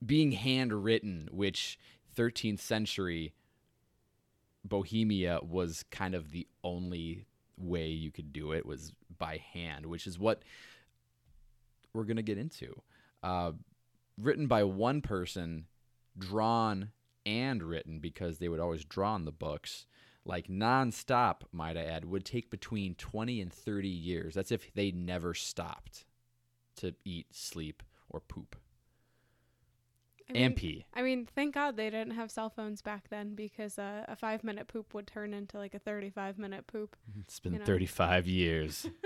being 0.05 0.33
handwritten, 0.33 1.29
which 1.31 1.79
13th 2.17 2.59
century 2.59 3.33
Bohemia 4.67 5.39
was 5.41 5.83
kind 5.91 6.15
of 6.15 6.31
the 6.31 6.47
only 6.63 7.25
way 7.57 7.87
you 7.87 8.11
could 8.11 8.31
do 8.31 8.51
it 8.51 8.65
was 8.65 8.93
by 9.17 9.37
hand, 9.53 9.85
which 9.85 10.07
is 10.07 10.19
what 10.19 10.43
we're 11.93 12.03
going 12.03 12.17
to 12.17 12.23
get 12.23 12.37
into. 12.37 12.81
Uh, 13.23 13.53
written 14.17 14.47
by 14.47 14.63
one 14.63 15.01
person, 15.01 15.65
drawn 16.17 16.91
and 17.25 17.63
written 17.63 17.99
because 17.99 18.37
they 18.37 18.47
would 18.47 18.59
always 18.59 18.85
draw 18.85 19.13
on 19.13 19.25
the 19.25 19.31
books, 19.31 19.85
like 20.25 20.47
nonstop, 20.47 21.41
might 21.51 21.77
I 21.77 21.83
add, 21.83 22.05
would 22.05 22.25
take 22.25 22.49
between 22.49 22.95
20 22.95 23.41
and 23.41 23.51
30 23.51 23.87
years. 23.87 24.33
That's 24.35 24.51
if 24.51 24.73
they 24.73 24.91
never 24.91 25.33
stopped 25.33 26.05
to 26.77 26.93
eat, 27.05 27.27
sleep, 27.31 27.83
or 28.09 28.19
poop 28.19 28.55
I 30.29 30.33
mean, 30.33 30.43
and 30.43 30.55
pee. 30.55 30.85
I 30.93 31.01
mean, 31.01 31.25
thank 31.25 31.53
God 31.53 31.77
they 31.77 31.89
didn't 31.89 32.11
have 32.11 32.29
cell 32.29 32.49
phones 32.49 32.81
back 32.81 33.09
then 33.09 33.33
because 33.33 33.79
uh, 33.79 34.05
a 34.07 34.15
five 34.15 34.43
minute 34.43 34.67
poop 34.67 34.93
would 34.93 35.07
turn 35.07 35.33
into 35.33 35.57
like 35.57 35.73
a 35.73 35.79
35 35.79 36.37
minute 36.37 36.67
poop. 36.67 36.95
It's 37.21 37.39
been 37.39 37.53
you 37.53 37.59
know. 37.59 37.65
35 37.65 38.27
years. 38.27 38.87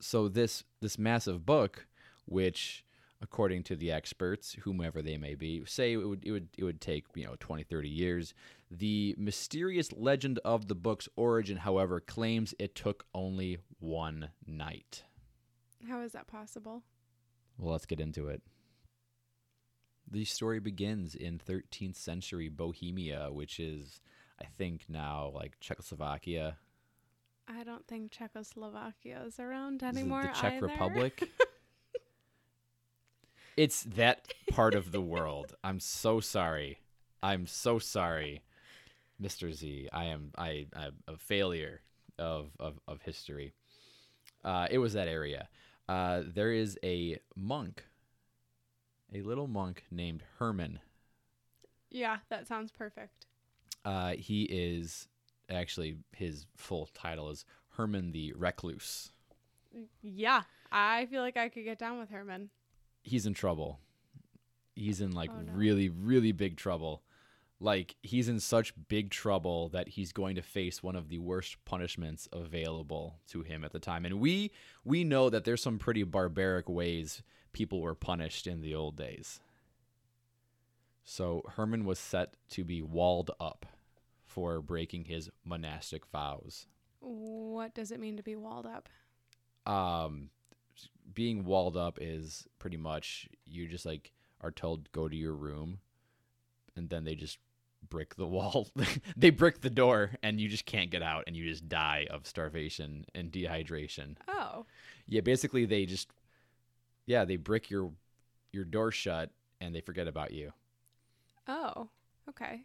so 0.00 0.28
this 0.28 0.64
this 0.80 0.98
massive 0.98 1.44
book, 1.44 1.86
which 2.26 2.84
according 3.20 3.62
to 3.64 3.76
the 3.76 3.90
experts, 3.90 4.56
whomever 4.62 5.02
they 5.02 5.16
may 5.16 5.34
be, 5.34 5.64
say 5.64 5.92
it 5.92 5.96
would 5.96 6.24
it 6.24 6.30
would 6.30 6.48
it 6.56 6.64
would 6.64 6.80
take, 6.80 7.06
you 7.14 7.24
know, 7.24 7.34
20 7.40 7.64
30 7.64 7.88
years. 7.88 8.34
The 8.70 9.14
mysterious 9.18 9.92
legend 9.92 10.38
of 10.44 10.68
the 10.68 10.74
book's 10.74 11.08
origin, 11.16 11.58
however, 11.58 12.00
claims 12.00 12.54
it 12.58 12.74
took 12.74 13.06
only 13.14 13.58
one 13.80 14.30
night. 14.46 15.02
How 15.88 16.02
is 16.02 16.12
that 16.12 16.26
possible? 16.26 16.82
Well, 17.58 17.72
let's 17.72 17.86
get 17.86 18.00
into 18.00 18.28
it. 18.28 18.42
The 20.10 20.24
story 20.24 20.60
begins 20.60 21.14
in 21.14 21.38
13th 21.38 21.96
century 21.96 22.48
Bohemia, 22.48 23.30
which 23.32 23.58
is 23.58 24.00
I 24.40 24.44
think 24.44 24.84
now 24.88 25.30
like 25.34 25.58
Czechoslovakia. 25.60 26.56
I 27.48 27.64
don't 27.64 27.86
think 27.86 28.10
Czechoslovakia 28.10 29.22
is 29.26 29.38
around 29.38 29.82
Is 29.82 29.88
anymore. 29.88 30.22
the 30.22 30.40
Czech 30.40 30.54
either. 30.54 30.66
Republic. 30.66 31.30
it's 33.56 33.82
that 33.84 34.32
part 34.50 34.74
of 34.74 34.92
the 34.92 35.00
world. 35.00 35.54
I'm 35.62 35.80
so 35.80 36.20
sorry. 36.20 36.80
I'm 37.22 37.46
so 37.46 37.78
sorry, 37.78 38.42
Mr. 39.22 39.52
Z. 39.52 39.88
I 39.92 40.06
am 40.06 40.32
I 40.36 40.66
I'm 40.74 40.94
a 41.08 41.16
failure 41.16 41.80
of 42.18 42.50
of, 42.60 42.78
of 42.86 43.02
history. 43.02 43.52
Uh, 44.44 44.66
it 44.70 44.78
was 44.78 44.92
that 44.92 45.08
area. 45.08 45.48
Uh, 45.88 46.22
there 46.24 46.52
is 46.52 46.78
a 46.82 47.18
monk, 47.36 47.84
a 49.12 49.22
little 49.22 49.46
monk 49.46 49.84
named 49.90 50.22
Herman. 50.38 50.80
yeah, 51.90 52.18
that 52.28 52.46
sounds 52.46 52.70
perfect. 52.72 53.26
Uh, 53.84 54.12
he 54.14 54.42
is 54.44 55.08
actually 55.48 55.96
his 56.12 56.46
full 56.56 56.86
title 56.92 57.30
is 57.30 57.44
Herman 57.76 58.12
the 58.12 58.32
Recluse. 58.36 59.12
Yeah, 60.02 60.42
I 60.72 61.06
feel 61.06 61.22
like 61.22 61.36
I 61.36 61.48
could 61.48 61.64
get 61.64 61.78
down 61.78 61.98
with 61.98 62.08
Herman. 62.10 62.50
he's 63.02 63.26
in 63.26 63.34
trouble. 63.34 63.78
He's 64.74 65.00
in 65.00 65.12
like 65.12 65.30
Oh, 65.32 65.40
no. 65.40 65.52
really, 65.52 65.88
really 65.88 66.32
big 66.32 66.56
trouble. 66.56 67.02
Like 67.60 67.96
he's 68.02 68.28
in 68.28 68.40
such 68.40 68.74
big 68.88 69.10
trouble 69.10 69.68
that 69.70 69.88
he's 69.88 70.12
going 70.12 70.34
to 70.36 70.42
face 70.42 70.82
one 70.82 70.96
of 70.96 71.08
the 71.08 71.18
worst 71.18 71.56
punishments 71.64 72.28
available 72.32 73.16
to 73.28 73.42
him 73.42 73.64
at 73.64 73.72
the 73.72 73.78
time. 73.78 74.04
And 74.04 74.20
we 74.20 74.50
we 74.84 75.04
know 75.04 75.30
that 75.30 75.44
there's 75.44 75.62
some 75.62 75.78
pretty 75.78 76.02
barbaric 76.02 76.68
ways 76.68 77.22
people 77.56 77.80
were 77.80 77.94
punished 77.94 78.46
in 78.46 78.60
the 78.60 78.74
old 78.74 78.96
days. 78.96 79.40
So 81.04 81.42
Herman 81.56 81.86
was 81.86 81.98
set 81.98 82.34
to 82.50 82.64
be 82.64 82.82
walled 82.82 83.30
up 83.40 83.64
for 84.26 84.60
breaking 84.60 85.06
his 85.06 85.30
monastic 85.42 86.04
vows. 86.12 86.66
What 87.00 87.74
does 87.74 87.90
it 87.90 87.98
mean 87.98 88.18
to 88.18 88.22
be 88.22 88.36
walled 88.36 88.66
up? 88.66 88.90
Um, 89.64 90.28
being 91.14 91.46
walled 91.46 91.78
up 91.78 91.98
is 91.98 92.46
pretty 92.58 92.76
much 92.76 93.26
you 93.46 93.66
just 93.66 93.86
like 93.86 94.12
are 94.42 94.50
told 94.50 94.92
go 94.92 95.08
to 95.08 95.16
your 95.16 95.32
room, 95.32 95.78
and 96.76 96.90
then 96.90 97.04
they 97.04 97.14
just 97.14 97.38
brick 97.88 98.16
the 98.16 98.26
wall. 98.36 98.68
they 99.16 99.30
brick 99.30 99.62
the 99.62 99.70
door, 99.70 100.10
and 100.22 100.38
you 100.38 100.50
just 100.50 100.66
can't 100.66 100.90
get 100.90 101.02
out, 101.02 101.24
and 101.26 101.34
you 101.34 101.48
just 101.48 101.70
die 101.70 102.06
of 102.10 102.26
starvation 102.26 103.06
and 103.14 103.32
dehydration. 103.32 104.16
Oh. 104.28 104.66
Yeah, 105.06 105.22
basically 105.22 105.64
they 105.64 105.86
just 105.86 106.10
yeah 107.06 107.24
they 107.24 107.36
brick 107.36 107.70
your 107.70 107.92
your 108.52 108.64
door 108.64 108.90
shut, 108.90 109.30
and 109.60 109.74
they 109.74 109.80
forget 109.80 110.08
about 110.08 110.32
you. 110.32 110.52
Oh. 111.46 111.88
Okay. 112.28 112.64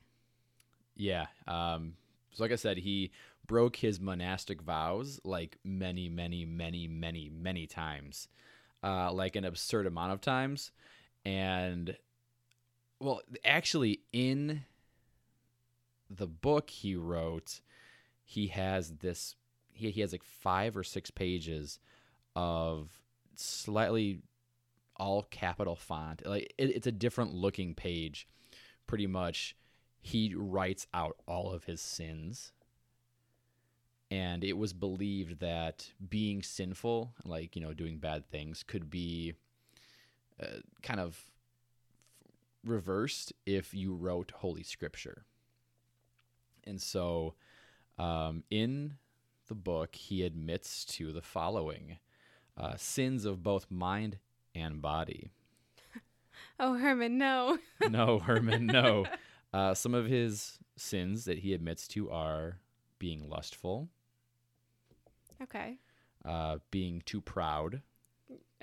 Yeah. 0.95 1.27
Um, 1.47 1.93
so 2.31 2.43
like 2.43 2.51
I 2.51 2.55
said, 2.55 2.77
he 2.77 3.11
broke 3.45 3.75
his 3.75 3.99
monastic 3.99 4.61
vows 4.61 5.19
like 5.23 5.57
many, 5.63 6.09
many, 6.09 6.45
many, 6.45 6.87
many, 6.87 7.29
many 7.29 7.67
times, 7.67 8.27
uh, 8.83 9.11
like 9.11 9.35
an 9.35 9.45
absurd 9.45 9.85
amount 9.85 10.13
of 10.13 10.21
times. 10.21 10.71
And 11.25 11.95
well, 12.99 13.21
actually, 13.45 14.01
in 14.11 14.63
the 16.09 16.27
book 16.27 16.69
he 16.69 16.95
wrote, 16.95 17.61
he 18.23 18.47
has 18.47 18.91
this. 18.99 19.35
He 19.73 19.91
he 19.91 20.01
has 20.01 20.11
like 20.11 20.23
five 20.23 20.75
or 20.75 20.83
six 20.83 21.11
pages 21.11 21.79
of 22.35 22.89
slightly 23.35 24.21
all 25.01 25.23
capital 25.23 25.75
font. 25.75 26.25
Like 26.25 26.53
it, 26.57 26.75
it's 26.75 26.87
a 26.87 26.91
different 26.91 27.33
looking 27.33 27.73
page, 27.73 28.27
pretty 28.85 29.07
much 29.07 29.55
he 29.99 30.33
writes 30.35 30.85
out 30.93 31.17
all 31.27 31.51
of 31.51 31.65
his 31.65 31.81
sins. 31.81 32.53
And 34.11 34.43
it 34.43 34.57
was 34.57 34.73
believed 34.73 35.39
that 35.39 35.91
being 36.09 36.43
sinful, 36.43 37.13
like, 37.25 37.55
you 37.55 37.61
know, 37.61 37.73
doing 37.73 37.97
bad 37.97 38.29
things, 38.29 38.61
could 38.61 38.89
be 38.89 39.33
uh, 40.41 40.59
kind 40.83 40.99
of 40.99 41.17
reversed 42.65 43.33
if 43.45 43.73
you 43.73 43.93
wrote 43.93 44.31
Holy 44.35 44.63
Scripture. 44.63 45.23
And 46.65 46.81
so 46.81 47.35
um, 47.97 48.43
in 48.51 48.95
the 49.47 49.55
book, 49.55 49.95
he 49.95 50.23
admits 50.23 50.83
to 50.85 51.13
the 51.13 51.21
following 51.21 51.97
uh, 52.57 52.73
sins 52.75 53.23
of 53.25 53.41
both 53.41 53.71
mind 53.71 54.17
and 54.55 54.81
body. 54.81 55.31
Oh, 56.59 56.75
Herman, 56.75 57.17
no. 57.17 57.57
no, 57.89 58.19
Herman, 58.19 58.67
no. 58.67 59.05
Uh, 59.51 59.73
some 59.73 59.95
of 59.95 60.05
his 60.05 60.59
sins 60.77 61.25
that 61.25 61.39
he 61.39 61.53
admits 61.53 61.87
to 61.89 62.09
are 62.11 62.59
being 62.99 63.27
lustful, 63.27 63.89
okay. 65.41 65.77
uh, 66.23 66.57
being 66.69 67.01
too 67.05 67.19
proud, 67.19 67.81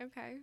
Okay. 0.01 0.37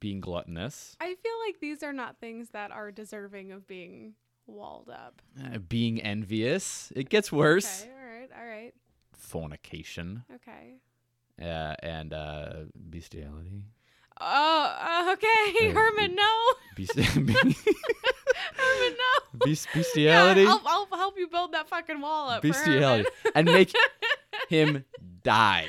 being 0.00 0.20
gluttonous, 0.20 0.96
I 1.00 1.14
feel 1.14 1.38
like 1.46 1.60
these 1.60 1.82
are 1.82 1.92
not 1.92 2.18
things 2.20 2.50
that 2.50 2.70
are 2.70 2.90
deserving 2.90 3.52
of 3.52 3.66
being 3.66 4.14
walled 4.46 4.88
up. 4.88 5.20
uh, 5.44 5.58
being 5.58 6.00
envious. 6.00 6.90
It 6.96 7.08
gets 7.10 7.30
worse. 7.30 7.82
Okay. 7.82 7.90
All 7.92 8.18
right. 8.20 8.30
All 8.40 8.46
right. 8.46 8.74
Fornication 9.12 10.24
Okay. 10.36 10.76
uh, 11.40 11.74
and 11.82 12.12
uh, 12.14 12.52
bestiality. 12.74 13.64
Oh, 14.20 14.76
uh, 14.80 15.12
okay. 15.14 15.68
Uh, 15.68 15.72
Herman, 15.74 16.14
no. 16.14 16.44
Besti- 16.76 17.04
Herman, 17.04 18.96
no. 18.98 19.46
Bes- 19.46 19.66
bestiality. 19.74 20.42
Yeah, 20.42 20.50
I'll, 20.50 20.88
I'll 20.90 20.98
help 20.98 21.18
you 21.18 21.28
build 21.28 21.52
that 21.52 21.68
fucking 21.68 22.00
wall 22.00 22.28
up. 22.30 22.42
bestiality. 22.42 23.08
And 23.34 23.46
make 23.46 23.72
him 24.48 24.84
die. 25.22 25.66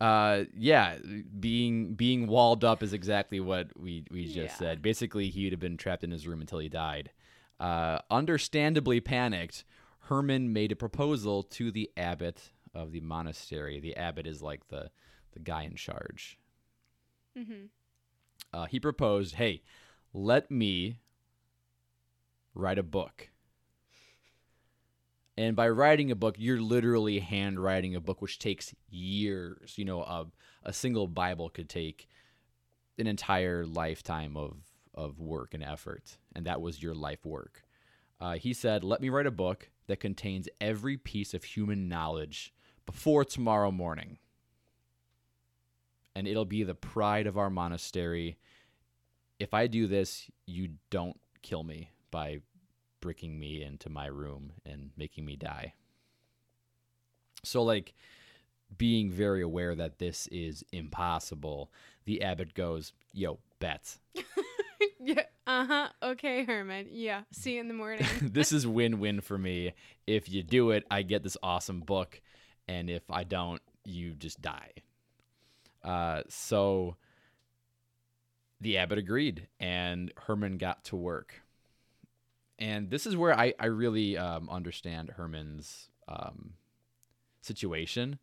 Uh, 0.00 0.44
yeah, 0.56 0.96
being 1.38 1.94
being 1.94 2.26
walled 2.26 2.64
up 2.64 2.82
is 2.82 2.92
exactly 2.92 3.38
what 3.38 3.68
we 3.78 4.04
we 4.10 4.24
just 4.24 4.36
Yeah. 4.36 4.54
said. 4.54 4.82
Basically, 4.82 5.28
he'd 5.28 5.52
have 5.52 5.60
been 5.60 5.76
trapped 5.76 6.02
in 6.02 6.10
his 6.10 6.26
room 6.26 6.40
until 6.40 6.58
he 6.58 6.68
died. 6.68 7.10
Uh, 7.60 7.98
understandably 8.10 9.00
panicked, 9.00 9.64
Herman 10.00 10.52
made 10.52 10.72
a 10.72 10.76
proposal 10.76 11.44
to 11.44 11.70
the 11.70 11.88
abbot 11.96 12.50
of 12.74 12.90
the 12.90 13.00
monastery. 13.00 13.78
The 13.78 13.94
abbot 13.96 14.26
is 14.26 14.42
like 14.42 14.66
the 14.68 14.90
the 15.34 15.38
guy 15.40 15.62
in 15.62 15.76
charge. 15.76 16.36
Mhm. 17.36 17.70
Uh, 18.52 18.66
he 18.66 18.78
proposed, 18.80 19.34
"Hey, 19.36 19.62
let 20.12 20.50
me 20.50 20.98
write 22.54 22.78
a 22.78 22.82
book." 22.82 23.30
And 25.36 25.56
by 25.56 25.68
writing 25.70 26.10
a 26.10 26.14
book, 26.16 26.36
you're 26.38 26.60
literally 26.60 27.18
handwriting 27.20 27.94
a 27.94 28.00
book, 28.00 28.20
which 28.20 28.38
takes 28.38 28.74
years. 28.90 29.78
You 29.78 29.84
know, 29.86 30.02
a, 30.02 30.26
a 30.62 30.72
single 30.72 31.06
Bible 31.08 31.48
could 31.48 31.68
take 31.68 32.06
an 32.98 33.06
entire 33.06 33.64
lifetime 33.64 34.36
of, 34.36 34.56
of 34.94 35.18
work 35.18 35.54
and 35.54 35.62
effort. 35.62 36.18
And 36.34 36.46
that 36.46 36.60
was 36.60 36.82
your 36.82 36.94
life 36.94 37.24
work. 37.24 37.62
Uh, 38.20 38.34
he 38.34 38.52
said, 38.52 38.84
Let 38.84 39.00
me 39.00 39.08
write 39.08 39.26
a 39.26 39.30
book 39.32 39.70
that 39.86 40.00
contains 40.00 40.48
every 40.60 40.96
piece 40.96 41.34
of 41.34 41.44
human 41.44 41.88
knowledge 41.88 42.52
before 42.86 43.24
tomorrow 43.24 43.70
morning. 43.70 44.18
And 46.14 46.28
it'll 46.28 46.44
be 46.44 46.62
the 46.62 46.74
pride 46.74 47.26
of 47.26 47.38
our 47.38 47.50
monastery. 47.50 48.38
If 49.38 49.54
I 49.54 49.66
do 49.66 49.86
this, 49.86 50.30
you 50.46 50.70
don't 50.90 51.18
kill 51.42 51.62
me 51.62 51.90
by 52.10 52.40
bricking 53.00 53.38
me 53.38 53.62
into 53.62 53.88
my 53.88 54.06
room 54.06 54.52
and 54.64 54.90
making 54.96 55.24
me 55.24 55.36
die. 55.36 55.74
So, 57.44 57.62
like, 57.62 57.94
being 58.78 59.10
very 59.10 59.42
aware 59.42 59.74
that 59.74 59.98
this 59.98 60.26
is 60.28 60.64
impossible, 60.72 61.70
the 62.04 62.22
abbot 62.22 62.54
goes, 62.54 62.92
Yo, 63.12 63.38
bet. 63.58 63.98
yeah. 65.00 65.24
Uh 65.46 65.66
huh. 65.66 65.88
Okay, 66.02 66.44
Herman. 66.44 66.86
Yeah. 66.90 67.22
See 67.32 67.54
you 67.54 67.60
in 67.60 67.68
the 67.68 67.74
morning. 67.74 68.06
this 68.22 68.52
is 68.52 68.66
win 68.66 69.00
win 69.00 69.20
for 69.20 69.36
me. 69.36 69.72
If 70.06 70.28
you 70.28 70.42
do 70.42 70.70
it, 70.70 70.84
I 70.90 71.02
get 71.02 71.22
this 71.22 71.36
awesome 71.42 71.80
book. 71.80 72.20
And 72.68 72.88
if 72.88 73.02
I 73.10 73.24
don't, 73.24 73.60
you 73.84 74.12
just 74.14 74.40
die. 74.40 74.70
Uh, 75.84 76.22
so 76.28 76.96
the 78.60 78.78
abbot 78.78 78.98
agreed, 78.98 79.48
and 79.58 80.12
Herman 80.16 80.56
got 80.58 80.84
to 80.84 80.96
work. 80.96 81.42
And 82.58 82.90
this 82.90 83.06
is 83.06 83.16
where 83.16 83.36
I, 83.36 83.54
I 83.58 83.66
really 83.66 84.16
um, 84.16 84.48
understand 84.48 85.10
Herman's 85.10 85.88
um, 86.06 86.54
situation. 87.40 88.18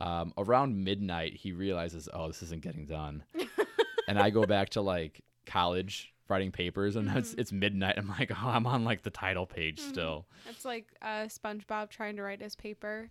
Um, 0.00 0.32
around 0.36 0.82
midnight, 0.82 1.34
he 1.36 1.52
realizes, 1.52 2.08
oh, 2.12 2.26
this 2.26 2.42
isn't 2.42 2.62
getting 2.62 2.86
done. 2.86 3.22
and 4.08 4.18
I 4.18 4.30
go 4.30 4.44
back 4.44 4.70
to 4.70 4.80
like 4.80 5.20
college 5.46 6.12
writing 6.28 6.50
papers, 6.50 6.96
and 6.96 7.08
it's, 7.16 7.34
Mhm. 7.34 7.38
it's 7.38 7.52
midnight. 7.52 7.94
I'm 7.96 8.08
like, 8.08 8.32
oh, 8.32 8.48
I'm 8.48 8.66
on 8.66 8.82
like 8.84 9.02
the 9.02 9.10
title 9.10 9.46
page 9.46 9.80
Mhm. 9.80 9.88
still. 9.90 10.26
It's 10.50 10.64
like 10.64 10.88
uh, 11.00 11.26
SpongeBob 11.26 11.90
trying 11.90 12.16
to 12.16 12.22
write 12.22 12.40
his 12.42 12.56
paper, 12.56 13.10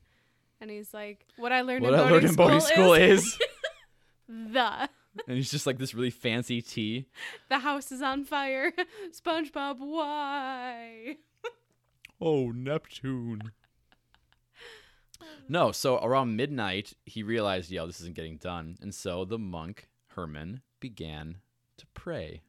and 0.60 0.70
he's 0.70 0.94
like, 0.94 1.26
"What 1.38 1.52
I 1.54 1.62
learned 1.62 1.84
What 1.84 1.94
in 1.94 2.00
I 2.00 2.04
boating 2.04 2.14
learned 2.16 2.26
in 2.30 2.36
boating 2.36 2.60
school 2.60 2.94
is, 2.96 3.40
the 4.28 4.90
and 5.28 5.38
he's 5.38 5.52
just 5.52 5.68
like 5.68 5.78
this 5.78 5.94
really 5.94 6.10
fancy 6.10 6.62
tea. 6.62 7.06
the 7.50 7.60
house 7.60 7.92
is 7.92 8.02
on 8.02 8.26
fire. 8.26 8.74
SpongeBob, 9.12 9.78
why?" 9.80 11.18
Oh, 12.20 12.52
Neptune. 12.52 13.52
No, 15.50 15.72
so 15.72 15.98
around 15.98 16.36
midnight, 16.36 16.94
he 17.06 17.24
realized, 17.24 17.72
yo, 17.72 17.86
this 17.86 18.00
isn't 18.02 18.16
getting 18.16 18.38
done. 18.38 18.78
And 18.82 18.94
so 18.94 19.26
the 19.26 19.38
monk, 19.38 19.90
Herman, 20.08 20.62
began 20.80 21.38
to 21.78 21.86
pray 21.94 22.42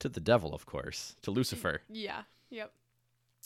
to 0.00 0.08
the 0.08 0.20
devil, 0.20 0.54
of 0.54 0.66
course, 0.66 1.14
to 1.22 1.30
Lucifer. 1.30 1.82
Yeah. 1.88 2.22
Yep. 2.50 2.72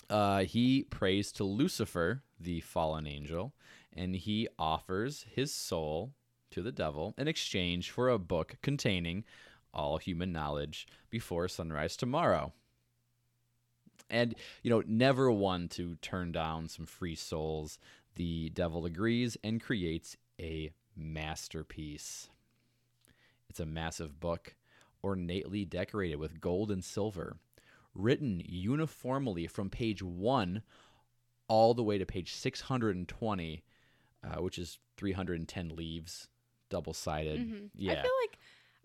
Uh, 0.08 0.44
he 0.44 0.84
prays 0.84 1.32
to 1.32 1.44
Lucifer, 1.44 2.22
the 2.40 2.60
fallen 2.60 3.06
angel, 3.06 3.52
and 3.94 4.16
he 4.16 4.48
offers 4.58 5.26
his 5.30 5.52
soul 5.52 6.12
to 6.50 6.62
the 6.62 6.72
devil 6.72 7.14
in 7.18 7.28
exchange 7.28 7.90
for 7.90 8.08
a 8.08 8.18
book 8.18 8.56
containing 8.62 9.24
all 9.72 9.98
human 9.98 10.32
knowledge 10.32 10.86
before 11.10 11.48
sunrise 11.48 11.96
tomorrow. 11.96 12.52
And, 14.08 14.34
you 14.62 14.70
know, 14.70 14.82
never 14.86 15.30
one 15.30 15.68
to 15.70 15.96
turn 15.96 16.32
down 16.32 16.68
some 16.68 16.86
free 16.86 17.16
souls. 17.16 17.78
The 18.14 18.50
devil 18.50 18.86
agrees 18.86 19.36
and 19.42 19.60
creates 19.60 20.16
a 20.40 20.70
masterpiece. 20.96 22.28
It's 23.50 23.60
a 23.60 23.66
massive 23.66 24.20
book, 24.20 24.54
ornately 25.02 25.64
decorated 25.64 26.16
with 26.16 26.40
gold 26.40 26.70
and 26.70 26.84
silver 26.84 27.36
written 27.96 28.42
uniformly 28.44 29.46
from 29.46 29.70
page 29.70 30.02
one 30.02 30.62
all 31.48 31.74
the 31.74 31.82
way 31.82 31.98
to 31.98 32.06
page 32.06 32.34
620, 32.34 33.62
uh, 34.24 34.42
which 34.42 34.58
is 34.58 34.78
310 34.96 35.70
leaves, 35.70 36.28
double 36.70 36.92
sided. 36.94 37.40
Mhm. 37.40 37.70
Yeah. 37.74 37.92
I 37.92 38.02
feel 38.02 38.12
like 38.22 38.38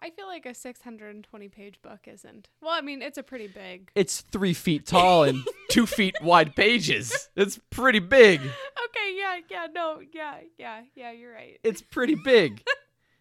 I 0.04 0.10
feel 0.10 0.26
like 0.26 0.48
a 0.48 0.54
620 0.56 1.48
page 1.50 1.80
book 1.84 2.08
isn't. 2.08 2.50
Well, 2.60 2.72
I 2.72 2.82
mean, 2.82 3.04
it's 3.04 3.20
a 3.20 3.24
pretty 3.24 3.46
big. 3.48 3.92
It's 3.94 4.22
three 4.22 4.56
feet 4.56 4.88
tall 4.88 5.26
and 5.26 5.44
two 5.70 5.86
feet 5.86 6.16
wide 6.24 6.56
pages. 6.56 7.30
It's 7.36 7.60
pretty 7.70 8.00
big. 8.00 8.40
Okay, 8.42 9.16
yeah, 9.16 9.38
yeah, 9.48 9.68
no, 9.72 10.02
yeah, 10.12 10.40
yeah, 10.58 10.82
yeah, 10.96 11.12
you're 11.12 11.32
right. 11.34 11.60
It's 11.64 11.84
pretty 11.84 12.16
big. 12.16 12.64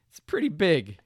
it's 0.08 0.20
pretty 0.20 0.48
big. 0.48 0.96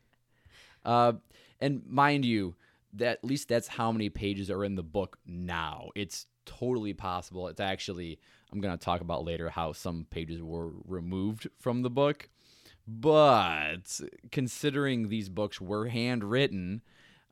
Uh, 0.84 1.14
and 1.60 1.82
mind 1.86 2.24
you, 2.24 2.54
that 2.92 3.18
at 3.18 3.24
least 3.24 3.48
that's 3.48 3.66
how 3.66 3.90
many 3.90 4.08
pages 4.10 4.50
are 4.52 4.64
in 4.64 4.76
the 4.76 4.82
book 4.84 5.18
now. 5.26 5.88
It's 5.96 6.26
totally 6.46 6.92
possible. 6.94 7.48
It's 7.48 7.58
actually 7.60 8.20
I'm 8.52 8.60
going 8.60 8.76
to 8.78 8.84
talk 8.84 9.00
about 9.00 9.24
later 9.24 9.50
how 9.50 9.72
some 9.72 10.06
pages 10.08 10.40
were 10.40 10.70
removed 10.84 11.48
from 11.58 11.82
the 11.82 11.90
book. 11.90 12.28
But 12.86 14.00
considering 14.30 15.08
these 15.08 15.28
books 15.28 15.60
were 15.60 15.88
handwritten, 15.88 16.82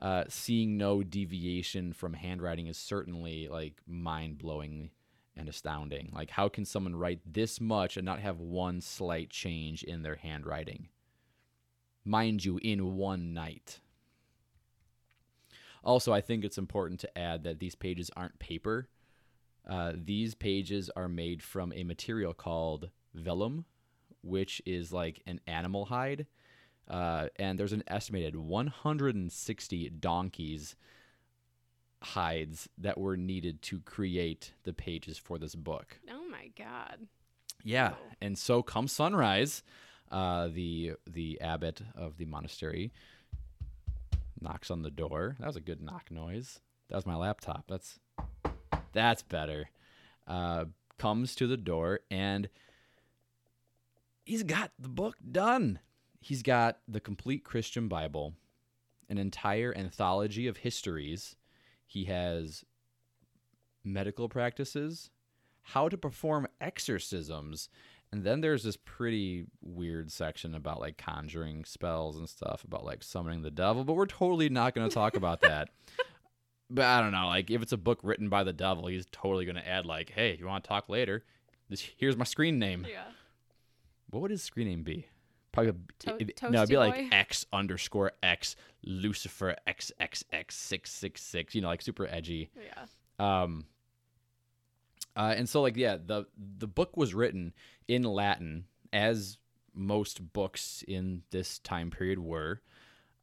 uh, 0.00 0.24
seeing 0.28 0.76
no 0.76 1.02
deviation 1.02 1.92
from 1.92 2.14
handwriting 2.14 2.66
is 2.66 2.78
certainly 2.78 3.48
like 3.48 3.80
mind 3.86 4.38
blowing 4.38 4.90
and 5.36 5.48
astounding. 5.48 6.10
Like, 6.12 6.30
how 6.30 6.48
can 6.48 6.64
someone 6.64 6.96
write 6.96 7.20
this 7.24 7.60
much 7.60 7.96
and 7.96 8.04
not 8.04 8.20
have 8.20 8.40
one 8.40 8.80
slight 8.80 9.30
change 9.30 9.82
in 9.82 10.02
their 10.02 10.16
handwriting? 10.16 10.88
Mind 12.04 12.44
you, 12.44 12.58
in 12.62 12.96
one 12.96 13.32
night. 13.32 13.80
Also, 15.84 16.12
I 16.12 16.20
think 16.20 16.44
it's 16.44 16.58
important 16.58 17.00
to 17.00 17.18
add 17.18 17.44
that 17.44 17.58
these 17.58 17.74
pages 17.74 18.10
aren't 18.16 18.38
paper. 18.38 18.88
Uh, 19.68 19.92
these 19.94 20.34
pages 20.34 20.90
are 20.96 21.08
made 21.08 21.42
from 21.42 21.72
a 21.72 21.84
material 21.84 22.34
called 22.34 22.90
vellum, 23.14 23.64
which 24.22 24.60
is 24.66 24.92
like 24.92 25.22
an 25.26 25.40
animal 25.46 25.86
hide. 25.86 26.26
Uh, 26.88 27.28
and 27.36 27.58
there's 27.58 27.72
an 27.72 27.84
estimated 27.86 28.34
160 28.36 29.90
donkeys 29.90 30.74
hides 32.02 32.68
that 32.78 32.98
were 32.98 33.16
needed 33.16 33.62
to 33.62 33.80
create 33.80 34.52
the 34.64 34.72
pages 34.72 35.16
for 35.18 35.38
this 35.38 35.54
book. 35.54 36.00
Oh 36.10 36.26
my 36.28 36.50
god. 36.58 37.06
Yeah, 37.64 37.90
Wow. 37.90 37.96
and 38.20 38.36
so 38.36 38.62
come 38.62 38.88
sunrise, 38.88 39.62
uh, 40.10 40.48
the 40.48 40.94
the 41.08 41.40
abbot 41.40 41.82
of 41.94 42.16
the 42.18 42.24
monastery 42.24 42.92
knocks 44.40 44.70
on 44.70 44.82
the 44.82 44.90
door. 44.90 45.36
That 45.38 45.46
was 45.46 45.56
a 45.56 45.60
good 45.60 45.80
knock 45.80 46.10
noise. 46.10 46.58
That 46.88 46.96
was 46.96 47.06
my 47.06 47.14
laptop. 47.14 47.64
That's 47.68 48.00
that's 48.92 49.22
better. 49.22 49.70
Uh, 50.26 50.64
comes 50.98 51.34
to 51.36 51.46
the 51.46 51.56
door 51.56 52.00
and 52.10 52.48
he's 54.24 54.42
got 54.42 54.72
the 54.78 54.88
book 54.88 55.16
done. 55.30 55.78
He's 56.20 56.42
got 56.42 56.78
the 56.86 57.00
complete 57.00 57.44
Christian 57.44 57.88
Bible, 57.88 58.34
an 59.08 59.18
entire 59.18 59.76
anthology 59.76 60.46
of 60.46 60.58
histories. 60.58 61.36
He 61.86 62.04
has 62.04 62.64
medical 63.84 64.28
practices, 64.28 65.10
how 65.62 65.88
to 65.88 65.96
perform 65.96 66.46
exorcisms, 66.60 67.68
and 68.12 68.24
then 68.24 68.40
there's 68.42 68.62
this 68.62 68.76
pretty 68.76 69.46
weird 69.62 70.12
section 70.12 70.54
about 70.54 70.80
like 70.80 70.98
conjuring 70.98 71.64
spells 71.64 72.18
and 72.18 72.28
stuff 72.28 72.62
about 72.62 72.84
like 72.84 73.02
summoning 73.02 73.42
the 73.42 73.50
devil, 73.50 73.84
but 73.84 73.94
we're 73.94 74.06
totally 74.06 74.48
not 74.48 74.74
going 74.74 74.88
to 74.88 74.94
talk 74.94 75.16
about 75.16 75.40
that. 75.42 75.70
But 76.70 76.84
I 76.84 77.00
don't 77.00 77.12
know, 77.12 77.26
like 77.26 77.50
if 77.50 77.62
it's 77.62 77.72
a 77.72 77.78
book 77.78 78.00
written 78.02 78.28
by 78.28 78.44
the 78.44 78.52
devil, 78.52 78.86
he's 78.86 79.06
totally 79.10 79.44
going 79.44 79.56
to 79.56 79.68
add 79.68 79.86
like, 79.86 80.10
"Hey, 80.10 80.36
you 80.38 80.46
want 80.46 80.62
to 80.64 80.68
talk 80.68 80.88
later? 80.88 81.24
This 81.68 81.86
here's 81.96 82.16
my 82.16 82.24
screen 82.24 82.58
name." 82.58 82.86
Yeah. 82.88 83.02
What 84.12 84.20
would 84.22 84.30
his 84.30 84.42
screen 84.42 84.68
name 84.68 84.82
be? 84.82 85.06
Probably 85.52 85.72
To- 86.00 86.16
it'd- 86.20 86.42
no, 86.42 86.58
it'd 86.60 86.68
be 86.68 86.76
like 86.76 86.94
Boy? 86.94 87.08
X 87.10 87.46
underscore 87.52 88.12
X 88.22 88.56
Lucifer 88.84 89.56
X 89.66 89.90
X 89.98 90.22
X 90.30 90.54
six 90.54 90.90
six 90.90 91.22
six. 91.22 91.54
You 91.54 91.62
know, 91.62 91.68
like 91.68 91.82
super 91.82 92.06
edgy. 92.06 92.50
Yeah. 92.56 92.84
Um, 93.42 93.64
uh, 95.16 95.34
and 95.36 95.48
so 95.48 95.60
like 95.62 95.76
yeah, 95.76 95.96
the 95.96 96.26
the 96.58 96.66
book 96.66 96.96
was 96.96 97.14
written 97.14 97.52
in 97.88 98.02
Latin, 98.02 98.64
as 98.92 99.38
most 99.74 100.32
books 100.34 100.84
in 100.86 101.22
this 101.30 101.58
time 101.58 101.90
period 101.90 102.18
were, 102.18 102.60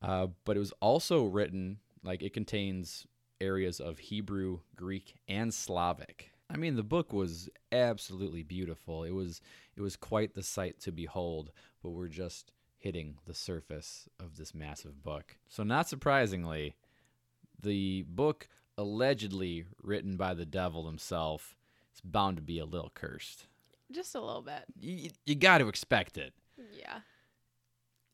uh, 0.02 0.28
but 0.46 0.56
it 0.56 0.60
was 0.60 0.74
also 0.82 1.24
written 1.26 1.78
like 2.04 2.22
it 2.24 2.34
contains 2.34 3.06
areas 3.42 3.80
of 3.80 4.00
Hebrew, 4.00 4.60
Greek, 4.76 5.16
and 5.28 5.54
Slavic. 5.54 6.29
I 6.50 6.58
mean, 6.58 6.76
the 6.76 6.84
book 6.84 7.14
was 7.14 7.50
absolutely 7.72 8.44
beautiful. 8.44 9.04
It 9.04 9.12
was 9.12 9.42
it 9.76 9.82
was 9.82 9.96
quite 9.96 10.34
the 10.34 10.44
sight 10.44 10.80
to 10.82 10.92
behold, 10.92 11.52
but 11.84 11.92
we're 11.92 12.08
just 12.08 12.52
hitting 12.78 13.16
the 13.28 13.34
surface 13.34 14.08
of 14.20 14.38
this 14.38 14.56
massive 14.56 15.04
book. 15.04 15.38
So 15.48 15.64
not 15.64 15.88
surprisingly, 15.88 16.76
the 17.62 18.04
book 18.04 18.48
allegedly 18.78 19.66
written 19.84 20.16
by 20.18 20.34
the 20.34 20.46
devil 20.46 20.88
himself 20.88 21.56
is 21.94 22.02
bound 22.02 22.38
to 22.38 22.44
be 22.44 22.60
a 22.60 22.66
little 22.66 22.92
cursed. 22.94 23.46
Just 23.92 24.16
a 24.16 24.22
little 24.22 24.42
bit. 24.42 24.64
You, 24.80 25.10
you 25.26 25.36
got 25.36 25.58
to 25.58 25.68
expect 25.68 26.18
it. 26.18 26.34
Yeah. 26.74 27.00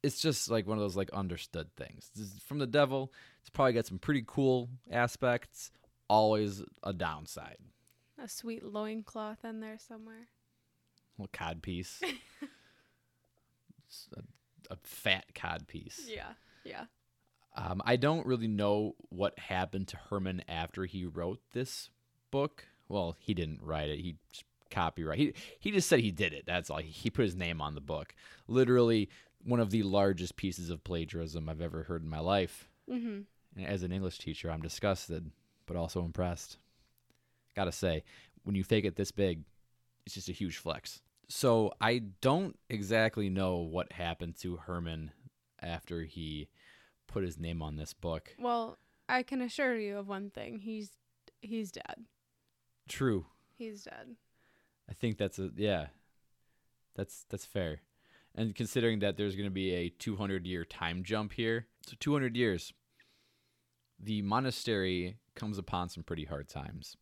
It's 0.02 0.20
just 0.20 0.50
like 0.50 0.68
one 0.68 0.78
of 0.78 0.84
those 0.84 0.96
like 0.96 1.12
understood 1.12 1.76
things. 1.76 2.10
This 2.16 2.34
is 2.34 2.40
from 2.44 2.60
the 2.60 2.68
devil, 2.68 3.12
it's 3.42 3.50
probably 3.50 3.74
got 3.74 3.86
some 3.86 4.00
pretty 4.00 4.24
cool 4.26 4.70
aspects, 4.92 5.72
always 6.10 6.64
a 6.84 6.94
downside. 6.94 7.58
A 8.26 8.28
sweet 8.28 8.64
loincloth 8.66 9.46
in 9.46 9.60
there 9.60 9.78
somewhere. 9.78 10.30
little 11.16 11.30
cod 11.32 11.62
piece. 11.62 12.02
A, 14.18 14.74
a 14.74 14.78
fat 14.84 15.26
cod 15.36 15.68
piece. 15.68 16.10
Yeah. 16.12 16.34
Yeah. 16.64 16.86
Um, 17.56 17.84
I 17.86 17.98
don't 17.98 18.26
really 18.26 18.48
know 18.48 18.96
what 19.10 19.38
happened 19.38 19.88
to 19.90 19.98
Herman 20.10 20.42
after 20.50 20.86
he 20.86 21.06
wrote 21.06 21.40
this 21.54 21.92
book. 22.32 22.66
Well, 22.90 23.16
he 23.20 23.36
didn't 23.36 23.62
write 23.62 23.90
it. 23.90 24.00
He 24.00 24.16
just 24.32 24.44
copyright. 24.72 25.20
He 25.20 25.34
he 25.60 25.72
just 25.72 25.88
said 25.88 26.00
he 26.00 26.12
did 26.12 26.34
it. 26.34 26.46
That's 26.48 26.72
all. 26.72 26.80
He 26.80 27.12
put 27.12 27.26
his 27.26 27.36
name 27.36 27.62
on 27.62 27.76
the 27.76 27.80
book. 27.82 28.16
Literally 28.48 29.08
one 29.44 29.60
of 29.60 29.70
the 29.70 29.84
largest 29.84 30.36
pieces 30.36 30.72
of 30.72 30.84
plagiarism 30.84 31.48
I've 31.48 31.62
ever 31.62 31.84
heard 31.84 32.02
in 32.02 32.10
my 32.10 32.20
life. 32.20 32.68
Mm-hmm. 32.90 33.64
As 33.64 33.84
an 33.84 33.92
English 33.92 34.18
teacher, 34.18 34.50
I'm 34.50 34.62
disgusted, 34.62 35.30
but 35.68 35.78
also 35.78 36.04
impressed. 36.04 36.58
Gotta 37.56 37.72
say, 37.72 38.04
when 38.44 38.56
you 38.56 38.64
fake 38.64 38.86
it 38.86 38.96
this 38.96 39.12
big, 39.12 39.44
it's 40.06 40.16
just 40.16 40.30
a 40.30 40.34
huge 40.34 40.58
flex. 40.58 41.02
So 41.28 41.74
I 41.82 42.04
don't 42.22 42.58
exactly 42.70 43.30
know 43.30 43.58
what 43.58 43.92
happened 43.92 44.36
to 44.42 44.58
Herman 44.58 45.12
after 45.62 46.04
he 46.04 46.50
put 47.08 47.24
his 47.24 47.40
name 47.40 47.62
on 47.62 47.78
this 47.78 47.94
book. 47.94 48.36
Well, 48.38 48.78
I 49.10 49.24
can 49.24 49.42
assure 49.42 49.76
you 49.76 49.98
of 49.98 50.08
one 50.08 50.30
thing. 50.30 50.60
He's 50.60 50.92
he's 51.42 51.72
dead. 51.72 52.06
True. 52.88 53.26
He's 53.58 53.84
dead. 53.84 54.16
I 54.90 54.94
think 54.94 55.18
that's 55.18 55.40
a 55.40 55.50
yeah. 55.56 55.88
That's 56.96 57.26
that's 57.30 57.46
fair. 57.46 57.82
And 58.36 58.54
considering 58.54 59.00
that 59.00 59.16
there's 59.16 59.36
going 59.36 59.48
to 59.48 59.54
be 59.54 59.72
a 59.74 59.90
200 59.90 60.46
year 60.46 60.66
time 60.66 61.04
jump 61.04 61.34
here, 61.34 61.68
so 61.88 61.96
200 62.00 62.36
years, 62.36 62.74
the 63.98 64.22
monastery 64.22 65.18
comes 65.36 65.58
upon 65.58 65.90
some 65.90 66.04
pretty 66.04 66.26
hard 66.26 66.50
times. 66.50 66.98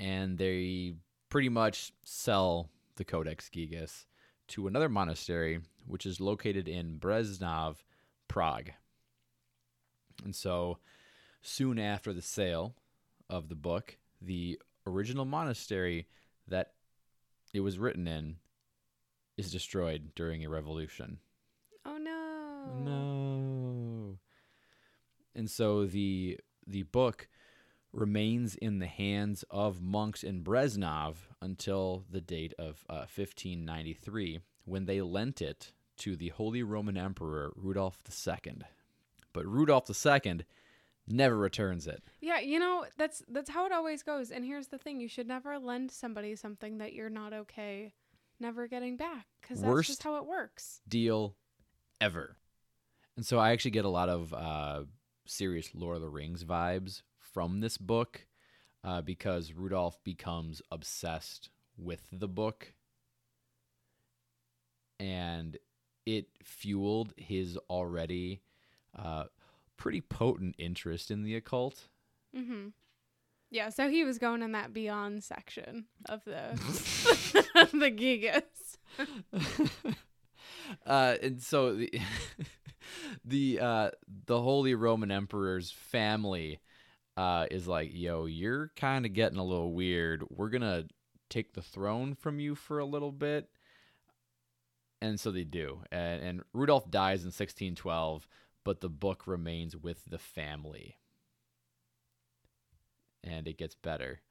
And 0.00 0.38
they 0.38 0.94
pretty 1.28 1.50
much 1.50 1.92
sell 2.04 2.70
the 2.96 3.04
Codex 3.04 3.50
Gigas 3.54 4.06
to 4.48 4.66
another 4.66 4.88
monastery, 4.88 5.60
which 5.86 6.06
is 6.06 6.20
located 6.20 6.66
in 6.66 6.98
Breznov, 6.98 7.76
Prague. 8.26 8.70
And 10.24 10.34
so 10.34 10.78
soon 11.42 11.78
after 11.78 12.12
the 12.12 12.22
sale 12.22 12.74
of 13.28 13.48
the 13.48 13.54
book, 13.54 13.98
the 14.22 14.58
original 14.86 15.26
monastery 15.26 16.08
that 16.48 16.72
it 17.52 17.60
was 17.60 17.78
written 17.78 18.08
in 18.08 18.36
is 19.36 19.52
destroyed 19.52 20.12
during 20.14 20.44
a 20.44 20.48
revolution. 20.48 21.18
Oh 21.84 21.98
no. 21.98 22.82
No. 22.84 24.18
And 25.34 25.50
so 25.50 25.86
the 25.86 26.38
the 26.66 26.82
book 26.84 27.28
remains 27.92 28.54
in 28.54 28.78
the 28.78 28.86
hands 28.86 29.44
of 29.50 29.80
monks 29.80 30.22
in 30.22 30.42
Breznov 30.42 31.16
until 31.40 32.04
the 32.10 32.20
date 32.20 32.54
of 32.58 32.84
uh, 32.88 33.06
1593 33.14 34.40
when 34.64 34.86
they 34.86 35.00
lent 35.00 35.42
it 35.42 35.72
to 35.98 36.16
the 36.16 36.28
Holy 36.28 36.62
Roman 36.62 36.96
Emperor 36.96 37.52
Rudolph 37.56 37.98
II. 38.08 38.58
But 39.32 39.46
Rudolph 39.46 39.90
II 39.90 40.40
never 41.06 41.36
returns 41.36 41.86
it. 41.86 42.02
Yeah, 42.20 42.40
you 42.40 42.58
know, 42.58 42.86
that's 42.96 43.22
that's 43.28 43.50
how 43.50 43.66
it 43.66 43.72
always 43.72 44.02
goes. 44.02 44.30
And 44.30 44.44
here's 44.44 44.68
the 44.68 44.78
thing, 44.78 45.00
you 45.00 45.08
should 45.08 45.28
never 45.28 45.58
lend 45.58 45.90
somebody 45.90 46.36
something 46.36 46.78
that 46.78 46.92
you're 46.92 47.10
not 47.10 47.32
okay 47.32 47.92
never 48.38 48.66
getting 48.66 48.96
back 48.96 49.26
cuz 49.42 49.60
that's 49.60 49.86
just 49.86 50.02
how 50.02 50.16
it 50.16 50.24
works. 50.24 50.80
deal 50.88 51.36
ever. 52.00 52.36
And 53.16 53.26
so 53.26 53.38
I 53.38 53.50
actually 53.50 53.72
get 53.72 53.84
a 53.84 53.90
lot 53.90 54.08
of 54.08 54.32
uh, 54.32 54.84
serious 55.26 55.74
Lord 55.74 55.96
of 55.96 56.02
the 56.02 56.08
Rings 56.08 56.44
vibes 56.44 57.02
from 57.32 57.60
this 57.60 57.76
book 57.76 58.26
uh, 58.84 59.02
because 59.02 59.52
Rudolph 59.52 59.98
becomes 60.04 60.62
obsessed 60.70 61.50
with 61.76 62.06
the 62.12 62.28
book 62.28 62.74
and 64.98 65.56
it 66.06 66.26
fueled 66.42 67.14
his 67.16 67.56
already 67.68 68.42
uh, 68.98 69.24
pretty 69.76 70.00
potent 70.00 70.54
interest 70.58 71.10
in 71.10 71.22
the 71.22 71.34
occult. 71.34 71.88
Mm-hmm. 72.36 72.68
Yeah, 73.50 73.70
so 73.70 73.88
he 73.88 74.04
was 74.04 74.18
going 74.18 74.42
in 74.42 74.52
that 74.52 74.72
beyond 74.72 75.24
section 75.24 75.86
of 76.08 76.24
the 76.24 76.52
the 77.72 77.90
Gigas. 77.90 78.42
uh, 80.86 81.16
and 81.22 81.42
so 81.42 81.74
the 81.74 81.90
the 83.24 83.60
uh, 83.60 83.90
the 84.26 84.40
Holy 84.40 84.74
Roman 84.74 85.10
Emperor's 85.10 85.70
family 85.70 86.60
uh, 87.20 87.44
is 87.50 87.68
like, 87.68 87.90
"Yo, 87.92 88.24
you're 88.24 88.72
kind 88.76 89.04
of 89.04 89.12
getting 89.12 89.38
a 89.38 89.44
little 89.44 89.74
weird. 89.74 90.24
We're 90.30 90.48
gonna 90.48 90.86
take 91.28 91.52
the 91.52 91.60
throne 91.60 92.14
from 92.14 92.40
you 92.40 92.54
for 92.54 92.78
a 92.78 92.86
little 92.86 93.12
bit." 93.12 93.50
And 95.02 95.20
so 95.20 95.30
they 95.30 95.44
do, 95.44 95.82
and, 95.92 96.22
and 96.22 96.42
Rudolph 96.54 96.90
dies 96.90 97.20
in 97.20 97.26
1612, 97.26 98.26
but 98.64 98.80
the 98.80 98.88
book 98.88 99.26
remains 99.26 99.76
with 99.76 100.02
the 100.06 100.18
family, 100.18 100.96
and 103.22 103.46
it 103.46 103.58
gets 103.58 103.74
better. 103.74 104.22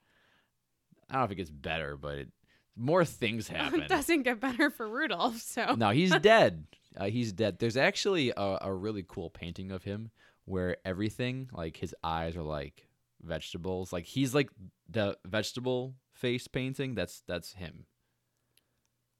I 1.09 1.13
don't 1.13 1.21
know 1.21 1.25
if 1.25 1.31
it 1.31 1.35
gets 1.35 1.51
better, 1.51 1.95
but 1.95 2.17
it, 2.17 2.29
more 2.75 3.05
things 3.05 3.47
happen. 3.49 3.81
it 3.81 3.87
doesn't 3.87 4.23
get 4.23 4.39
better 4.39 4.71
for 4.71 4.89
Rudolph, 4.89 5.41
so. 5.41 5.75
No, 5.75 5.91
he's 5.91 6.15
dead. 6.21 6.65
Uh, 6.97 7.05
he's 7.05 7.33
dead. 7.33 7.59
There's 7.59 7.77
actually 7.77 8.31
a, 8.35 8.57
a 8.61 8.73
really 8.73 9.05
cool 9.07 9.29
painting 9.29 9.71
of 9.71 9.83
him 9.83 10.09
where 10.49 10.77
everything, 10.83 11.49
like 11.53 11.77
his 11.77 11.95
eyes, 12.03 12.35
are 12.35 12.43
like 12.43 12.87
vegetables. 13.21 13.93
Like 13.93 14.05
he's 14.05 14.33
like 14.33 14.49
the 14.89 15.17
vegetable 15.25 15.95
face 16.13 16.47
painting. 16.47 16.95
That's 16.95 17.21
that's 17.27 17.53
him. 17.53 17.85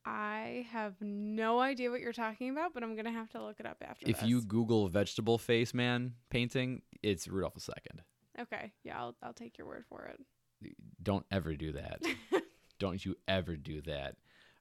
I 0.06 0.66
have 0.72 0.96
no 1.02 1.60
idea 1.60 1.92
what 1.92 2.02
you're 2.02 2.14
talking 2.14 2.50
about, 2.50 2.74
but 2.74 2.84
I'm 2.84 2.96
gonna 2.96 3.12
have 3.12 3.30
to 3.32 3.44
look 3.44 3.60
it 3.60 3.66
up 3.66 3.78
after. 3.88 4.10
If 4.10 4.22
this. 4.22 4.30
you 4.30 4.42
Google 4.42 4.88
vegetable 4.90 5.38
face 5.38 5.74
man 5.74 6.14
painting, 6.30 6.82
it's 7.04 7.28
Rudolph 7.28 7.58
II. 7.58 8.02
Okay, 8.42 8.72
yeah, 8.84 9.00
I'll 9.00 9.16
I'll 9.22 9.34
take 9.34 9.58
your 9.58 9.68
word 9.68 9.86
for 9.88 10.06
it. 10.06 10.74
Don't 11.02 11.26
ever 11.32 11.56
do 11.56 11.74
that. 11.74 12.02
Don't 12.80 13.06
you 13.06 13.16
ever 13.28 13.56
do 13.56 13.82
that. 13.82 14.16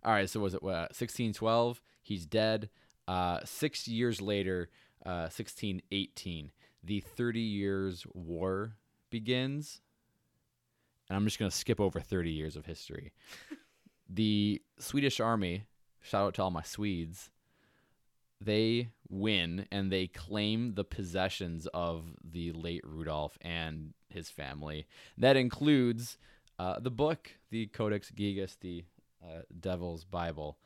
All 0.04 0.12
right, 0.12 0.28
so 0.28 0.40
was 0.40 0.54
it 0.54 0.62
what, 0.62 0.92
1612? 0.92 1.80
He's 2.02 2.26
dead. 2.26 2.68
Uh, 3.06 3.40
six 3.44 3.88
years 3.88 4.20
later, 4.20 4.68
uh, 5.04 5.30
1618, 5.32 6.52
the 6.82 7.00
Thirty 7.00 7.40
Years' 7.40 8.06
War 8.12 8.74
begins. 9.10 9.80
And 11.08 11.16
I'm 11.16 11.24
just 11.24 11.38
going 11.38 11.50
to 11.50 11.56
skip 11.56 11.80
over 11.80 12.00
30 12.00 12.30
years 12.30 12.54
of 12.54 12.66
history. 12.66 13.12
the 14.08 14.60
Swedish 14.78 15.20
army, 15.20 15.64
shout 16.02 16.26
out 16.26 16.34
to 16.34 16.42
all 16.42 16.50
my 16.50 16.62
Swedes, 16.62 17.30
they 18.40 18.90
win 19.08 19.66
and 19.72 19.90
they 19.90 20.06
claim 20.06 20.74
the 20.74 20.84
possessions 20.84 21.66
of 21.74 22.04
the 22.22 22.52
late 22.52 22.82
Rudolph 22.84 23.38
and 23.40 23.94
his 24.08 24.28
family. 24.28 24.86
That 25.16 25.36
includes 25.36 26.18
uh, 26.58 26.78
the 26.78 26.90
book, 26.90 27.32
the 27.50 27.66
Codex 27.66 28.10
Gigas, 28.10 28.56
the 28.60 28.84
uh, 29.22 29.42
Devil's 29.58 30.04
Bible. 30.04 30.58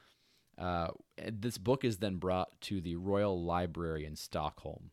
Uh, 0.58 0.88
this 1.30 1.56
book 1.56 1.84
is 1.84 1.98
then 1.98 2.16
brought 2.16 2.60
to 2.62 2.80
the 2.80 2.96
Royal 2.96 3.42
Library 3.42 4.04
in 4.04 4.16
Stockholm. 4.16 4.90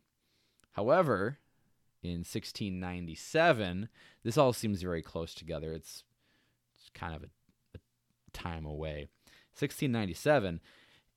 However, 0.72 1.38
in 2.02 2.20
1697, 2.20 3.88
this 4.22 4.38
all 4.38 4.52
seems 4.52 4.82
very 4.82 5.02
close 5.02 5.34
together. 5.34 5.72
It's, 5.72 6.04
it's 6.78 6.90
kind 6.94 7.14
of 7.14 7.22
a, 7.22 7.28
a 7.74 7.78
time 8.32 8.64
away. 8.64 9.08
1697, 9.58 10.60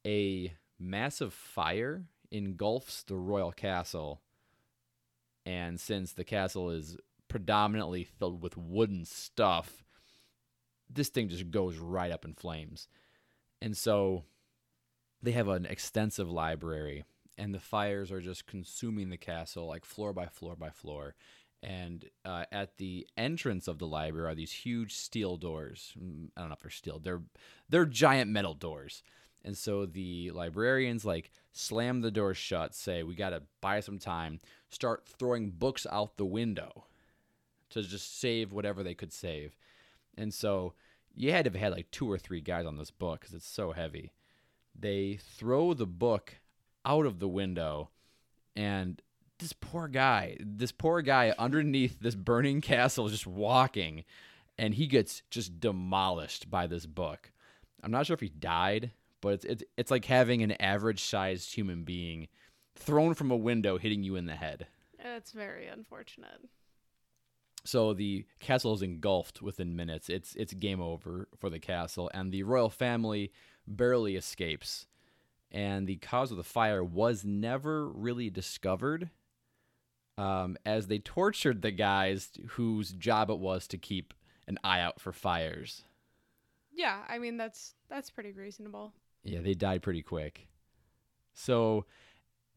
a 0.06 0.54
massive 0.80 1.34
fire 1.34 2.04
engulfs 2.32 3.04
the 3.04 3.16
royal 3.16 3.52
castle. 3.52 4.22
And 5.46 5.80
since 5.80 6.12
the 6.14 6.24
castle 6.24 6.70
is 6.70 6.98
predominantly 7.28 8.04
filled 8.04 8.42
with 8.42 8.58
wooden 8.58 9.06
stuff, 9.06 9.84
this 10.90 11.10
thing 11.10 11.30
just 11.30 11.52
goes 11.52 11.78
right 11.78 12.12
up 12.12 12.26
in 12.26 12.34
flames. 12.34 12.88
And 13.62 13.78
so 13.78 14.26
they 15.22 15.32
have 15.32 15.48
an 15.48 15.66
extensive 15.66 16.30
library, 16.30 17.06
and 17.38 17.54
the 17.54 17.60
fires 17.60 18.12
are 18.12 18.22
just 18.22 18.48
consuming 18.48 19.10
the 19.10 19.18
castle 19.18 19.68
like 19.68 19.86
floor 19.86 20.14
by 20.14 20.28
floor 20.28 20.56
by 20.56 20.70
floor. 20.70 21.16
And 21.62 22.06
uh, 22.26 22.44
at 22.52 22.78
the 22.78 23.08
entrance 23.16 23.70
of 23.70 23.80
the 23.80 23.88
library 23.88 24.30
are 24.30 24.36
these 24.36 24.52
huge 24.52 24.94
steel 24.94 25.38
doors. 25.38 25.94
Mm, 25.98 26.30
I 26.36 26.42
don't 26.42 26.50
know 26.50 26.56
if 26.56 26.62
they're 26.62 26.70
steel; 26.70 27.00
they're 27.00 27.22
they're 27.70 27.86
giant 27.86 28.30
metal 28.30 28.54
doors. 28.54 29.02
And 29.46 29.58
so 29.58 29.86
the 29.86 30.32
librarians 30.32 31.06
like 31.06 31.32
slam 31.52 32.02
the 32.02 32.12
doors 32.12 32.38
shut, 32.38 32.76
say, 32.76 33.04
"We 33.04 33.16
got 33.16 33.30
to 33.30 33.44
buy 33.62 33.80
some 33.80 33.98
time." 33.98 34.40
Start 34.70 35.08
throwing 35.08 35.52
books 35.52 35.88
out 35.90 36.18
the 36.18 36.26
window 36.26 36.86
to 37.70 37.82
just 37.82 38.20
save 38.20 38.52
whatever 38.52 38.84
they 38.84 38.94
could 38.94 39.14
save. 39.14 39.56
And 40.18 40.34
so 40.34 40.74
you 41.16 41.32
had 41.32 41.46
to 41.46 41.52
have 41.52 41.60
had 41.60 41.74
like 41.74 41.92
two 41.92 42.10
or 42.10 42.18
three 42.18 42.42
guys 42.42 42.66
on 42.66 42.78
this 42.78 42.92
book 42.92 43.22
because 43.22 43.34
it's 43.34 43.48
so 43.48 43.72
heavy. 43.72 44.12
They 44.78 45.18
throw 45.22 45.74
the 45.74 45.88
book 45.88 46.40
out 46.86 47.06
of 47.06 47.20
the 47.20 47.28
window, 47.28 47.90
and 48.56 49.02
this 49.40 49.54
poor 49.54 49.88
guy, 49.88 50.38
this 50.40 50.72
poor 50.72 51.02
guy 51.02 51.34
underneath 51.38 52.00
this 52.00 52.16
burning 52.16 52.62
castle, 52.62 53.10
just 53.10 53.28
walking, 53.28 54.04
and 54.58 54.76
he 54.76 54.88
gets 54.88 55.24
just 55.30 55.60
demolished 55.60 56.50
by 56.50 56.68
this 56.68 56.86
book. 56.86 57.32
I'm 57.84 57.92
not 57.92 58.06
sure 58.06 58.14
if 58.14 58.22
he 58.22 58.30
died, 58.30 58.92
but 59.22 59.30
it's 59.30 59.46
it's, 59.46 59.64
it's 59.78 59.92
like 59.92 60.06
having 60.06 60.42
an 60.44 60.52
average 60.54 61.04
sized 61.04 61.56
human 61.56 61.84
being 61.84 62.28
thrown 62.76 63.14
from 63.14 63.32
a 63.32 63.38
window 63.38 63.78
hitting 63.78 64.04
you 64.04 64.16
in 64.16 64.26
the 64.26 64.36
head. 64.36 64.68
It's 65.00 65.32
very 65.32 65.68
unfortunate. 65.68 66.42
So 67.66 67.94
the 67.94 68.26
castle 68.40 68.74
is 68.74 68.82
engulfed 68.82 69.42
within 69.42 69.76
minutes. 69.76 70.10
It's 70.10 70.36
it's 70.36 70.54
game 70.54 70.82
over 70.82 71.28
for 71.38 71.50
the 71.50 71.60
castle, 71.60 72.10
and 72.14 72.32
the 72.32 72.44
royal 72.44 72.70
family 72.70 73.32
barely 73.68 74.16
escapes. 74.16 74.88
And 75.54 75.86
the 75.86 75.98
cause 75.98 76.32
of 76.32 76.38
the 76.38 76.44
fire 76.44 76.84
was 76.84 77.24
never 77.24 77.88
really 77.88 78.30
discovered, 78.32 79.12
um, 80.18 80.58
as 80.66 80.88
they 80.88 80.98
tortured 80.98 81.62
the 81.62 81.72
guys 81.72 82.30
whose 82.50 82.92
job 82.92 83.30
it 83.30 83.38
was 83.38 83.68
to 83.68 83.78
keep 83.78 84.14
an 84.48 84.58
eye 84.64 84.80
out 84.80 85.00
for 85.00 85.12
fires. 85.12 85.84
Yeah, 86.72 87.02
I 87.08 87.20
mean 87.20 87.38
that's 87.38 87.76
that's 87.88 88.10
pretty 88.10 88.32
reasonable. 88.32 88.94
Yeah, 89.24 89.42
they 89.42 89.54
died 89.54 89.84
pretty 89.84 90.02
quick. 90.02 90.48
So 91.34 91.86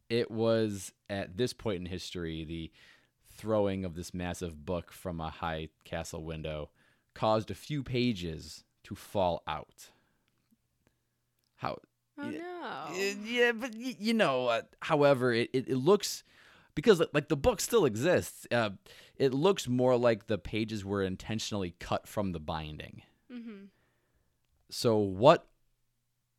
it 0.08 0.30
was 0.30 0.92
at 1.10 1.36
this 1.36 1.52
point 1.52 1.80
in 1.80 1.86
history 1.86 2.44
the 2.44 2.72
throwing 3.36 3.84
of 3.84 3.94
this 3.94 4.14
massive 4.14 4.64
book 4.64 4.90
from 4.90 5.20
a 5.20 5.30
high 5.30 5.68
castle 5.84 6.24
window 6.24 6.70
caused 7.14 7.50
a 7.50 7.54
few 7.54 7.82
pages 7.82 8.64
to 8.84 8.94
fall 8.94 9.42
out. 9.46 9.90
How? 11.56 11.78
Oh 12.18 12.30
yeah, 12.30 12.88
no. 12.90 13.14
yeah, 13.24 13.52
but 13.52 13.72
y- 13.74 13.96
you 13.98 14.14
know, 14.14 14.46
uh, 14.46 14.62
however, 14.80 15.32
it, 15.32 15.50
it, 15.52 15.68
it 15.68 15.76
looks 15.76 16.24
because 16.74 17.02
like 17.12 17.28
the 17.28 17.36
book 17.36 17.60
still 17.60 17.84
exists. 17.84 18.46
Uh, 18.50 18.70
it 19.16 19.34
looks 19.34 19.68
more 19.68 19.96
like 19.96 20.26
the 20.26 20.38
pages 20.38 20.84
were 20.84 21.02
intentionally 21.02 21.74
cut 21.78 22.06
from 22.06 22.32
the 22.32 22.40
binding. 22.40 23.02
Mm-hmm. 23.32 23.64
So 24.70 24.96
what 24.96 25.46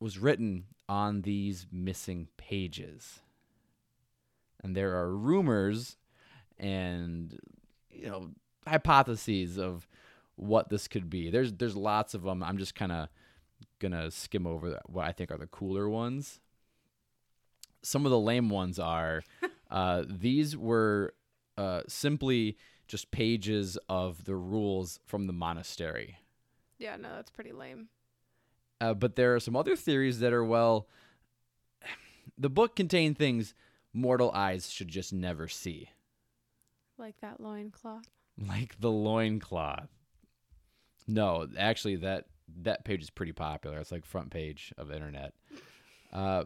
was 0.00 0.18
written 0.18 0.64
on 0.88 1.22
these 1.22 1.66
missing 1.72 2.28
pages? 2.36 3.20
And 4.62 4.76
there 4.76 4.96
are 4.96 5.14
rumors 5.14 5.96
and 6.58 7.38
you 7.90 8.08
know 8.08 8.30
hypotheses 8.66 9.58
of 9.58 9.88
what 10.36 10.68
this 10.68 10.88
could 10.88 11.08
be. 11.10 11.30
There's 11.30 11.52
there's 11.52 11.76
lots 11.76 12.14
of 12.14 12.22
them. 12.22 12.42
I'm 12.42 12.58
just 12.58 12.74
kind 12.74 12.92
of 12.92 13.08
gonna 13.78 14.10
skim 14.10 14.46
over 14.46 14.80
what 14.86 15.06
I 15.06 15.12
think 15.12 15.30
are 15.30 15.38
the 15.38 15.46
cooler 15.46 15.88
ones. 15.88 16.40
Some 17.82 18.04
of 18.04 18.10
the 18.10 18.18
lame 18.18 18.50
ones 18.50 18.78
are 18.78 19.22
uh, 19.70 20.04
these 20.08 20.56
were 20.56 21.14
uh, 21.56 21.82
simply 21.88 22.56
just 22.86 23.10
pages 23.10 23.78
of 23.88 24.24
the 24.24 24.34
rules 24.36 24.98
from 25.06 25.26
the 25.26 25.32
monastery. 25.32 26.18
Yeah, 26.78 26.96
no, 26.96 27.08
that's 27.16 27.30
pretty 27.30 27.52
lame. 27.52 27.88
Uh, 28.80 28.94
but 28.94 29.16
there 29.16 29.34
are 29.34 29.40
some 29.40 29.56
other 29.56 29.76
theories 29.76 30.20
that 30.20 30.32
are 30.32 30.44
well. 30.44 30.88
The 32.40 32.50
book 32.50 32.76
contained 32.76 33.18
things 33.18 33.52
mortal 33.92 34.30
eyes 34.32 34.70
should 34.70 34.86
just 34.88 35.12
never 35.12 35.48
see, 35.48 35.90
Like 36.96 37.16
that 37.20 37.40
loincloth. 37.40 38.04
like 38.36 38.78
the 38.80 38.90
loincloth. 38.92 39.88
No, 41.08 41.48
actually, 41.58 41.96
that 41.96 42.26
that 42.62 42.84
page 42.84 43.02
is 43.02 43.10
pretty 43.10 43.32
popular. 43.32 43.78
It's 43.78 43.92
like 43.92 44.04
front 44.04 44.30
page 44.30 44.72
of 44.78 44.90
internet. 44.92 45.34
Uh, 46.12 46.44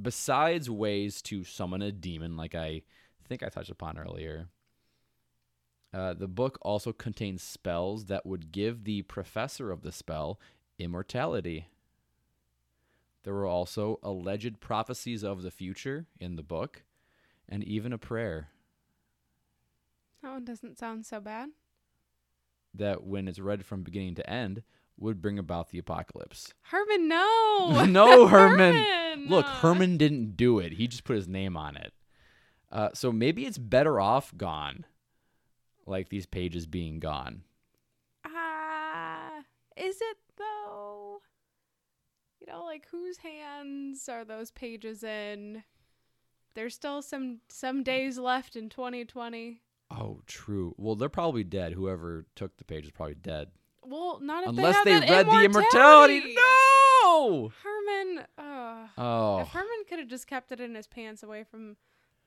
besides 0.00 0.70
ways 0.70 1.22
to 1.22 1.44
summon 1.44 1.82
a 1.82 1.92
demon, 1.92 2.36
like 2.36 2.54
I 2.54 2.82
think 3.28 3.42
I 3.42 3.48
touched 3.48 3.70
upon 3.70 3.98
earlier, 3.98 4.48
uh, 5.92 6.14
the 6.14 6.28
book 6.28 6.58
also 6.62 6.92
contains 6.92 7.42
spells 7.42 8.06
that 8.06 8.24
would 8.26 8.52
give 8.52 8.84
the 8.84 9.02
professor 9.02 9.70
of 9.70 9.82
the 9.82 9.92
spell 9.92 10.38
immortality. 10.78 11.66
There 13.22 13.32
were 13.34 13.46
also 13.46 13.98
alleged 14.02 14.60
prophecies 14.60 15.22
of 15.24 15.42
the 15.42 15.50
future 15.50 16.06
in 16.18 16.36
the 16.36 16.42
book, 16.42 16.84
and 17.48 17.64
even 17.64 17.92
a 17.92 17.98
prayer 17.98 18.50
That 20.22 20.30
one 20.32 20.44
doesn't 20.44 20.78
sound 20.78 21.04
so 21.06 21.20
bad. 21.20 21.50
that, 22.74 23.02
when 23.04 23.28
it's 23.28 23.38
read 23.38 23.64
from 23.64 23.82
beginning 23.82 24.14
to 24.16 24.28
end, 24.30 24.62
would 25.00 25.20
bring 25.22 25.38
about 25.38 25.70
the 25.70 25.78
apocalypse. 25.78 26.52
Herman, 26.62 27.08
no. 27.08 27.84
No, 27.88 28.26
Herman. 28.26 28.74
Herman, 28.76 29.28
Look. 29.28 29.46
Herman 29.46 29.96
didn't 29.96 30.36
do 30.36 30.58
it. 30.58 30.72
He 30.74 30.86
just 30.86 31.04
put 31.04 31.16
his 31.16 31.26
name 31.28 31.56
on 31.56 31.76
it. 31.76 31.92
Uh, 32.70 32.90
so 32.94 33.10
maybe 33.10 33.46
it's 33.46 33.58
better 33.58 33.98
off 33.98 34.36
gone, 34.36 34.84
like 35.86 36.08
these 36.08 36.26
pages 36.26 36.66
being 36.66 37.00
gone. 37.00 37.42
Ah, 38.24 39.40
is 39.76 39.96
it 40.00 40.16
though? 40.36 41.20
You 42.40 42.46
know, 42.46 42.64
like 42.64 42.86
whose 42.90 43.18
hands 43.18 44.08
are 44.08 44.24
those 44.24 44.50
pages 44.52 45.02
in? 45.02 45.64
There's 46.54 46.74
still 46.74 47.02
some 47.02 47.40
some 47.48 47.82
days 47.82 48.18
left 48.18 48.54
in 48.54 48.68
2020. 48.68 49.62
Oh, 49.90 50.20
true. 50.26 50.74
Well, 50.78 50.94
they're 50.94 51.08
probably 51.08 51.42
dead. 51.42 51.72
Whoever 51.72 52.26
took 52.36 52.56
the 52.56 52.64
page 52.64 52.84
is 52.84 52.92
probably 52.92 53.16
dead. 53.16 53.48
Well, 53.84 54.20
not 54.20 54.46
Unless 54.46 54.84
they, 54.84 55.00
they, 55.00 55.06
read 55.10 55.26
the 55.26 55.44
immortality. 55.44 56.18
immortality. 56.18 56.34
No! 56.34 57.52
Herman, 57.62 58.24
uh, 58.38 58.86
Oh, 58.98 59.40
if 59.40 59.48
Herman 59.48 59.84
could 59.88 59.98
have 59.98 60.08
just 60.08 60.26
kept 60.26 60.52
it 60.52 60.60
in 60.60 60.74
his 60.74 60.86
pants 60.86 61.22
away 61.22 61.44
from 61.44 61.76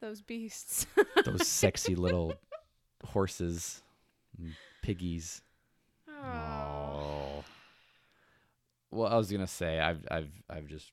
those 0.02 0.22
beasts. 0.22 0.88
those 1.26 1.48
sexy 1.48 1.96
little 1.96 2.34
horses, 3.06 3.82
and 4.38 4.54
piggies. 4.82 5.42
oh. 6.10 6.14
Oh. 6.24 7.44
Well, 8.92 9.12
I 9.12 9.18
was 9.18 9.32
gonna 9.32 9.48
say 9.48 9.80
I've 9.80 10.06
I've 10.12 10.32
I've 10.50 10.68
just 10.68 10.92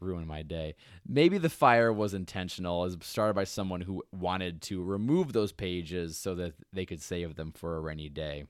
ruined 0.00 0.26
my 0.26 0.42
day. 0.42 0.74
Maybe 1.06 1.38
the 1.38 1.48
fire 1.48 1.92
was 1.92 2.14
intentional, 2.14 2.84
as 2.84 2.96
started 3.02 3.34
by 3.34 3.44
someone 3.44 3.82
who 3.82 4.02
wanted 4.10 4.60
to 4.62 4.82
remove 4.82 5.32
those 5.32 5.52
pages 5.52 6.16
so 6.18 6.34
that 6.36 6.54
they 6.72 6.84
could 6.84 7.00
save 7.00 7.36
them 7.36 7.52
for 7.52 7.76
a 7.76 7.80
rainy 7.80 8.08
day. 8.08 8.44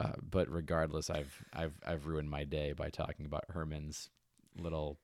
Uh, 0.00 0.12
but 0.28 0.48
regardless, 0.50 1.10
I've 1.10 1.44
I've 1.52 1.74
I've 1.86 2.06
ruined 2.06 2.30
my 2.30 2.44
day 2.44 2.72
by 2.72 2.88
talking 2.88 3.26
about 3.26 3.44
Herman's 3.50 4.08
little 4.56 4.98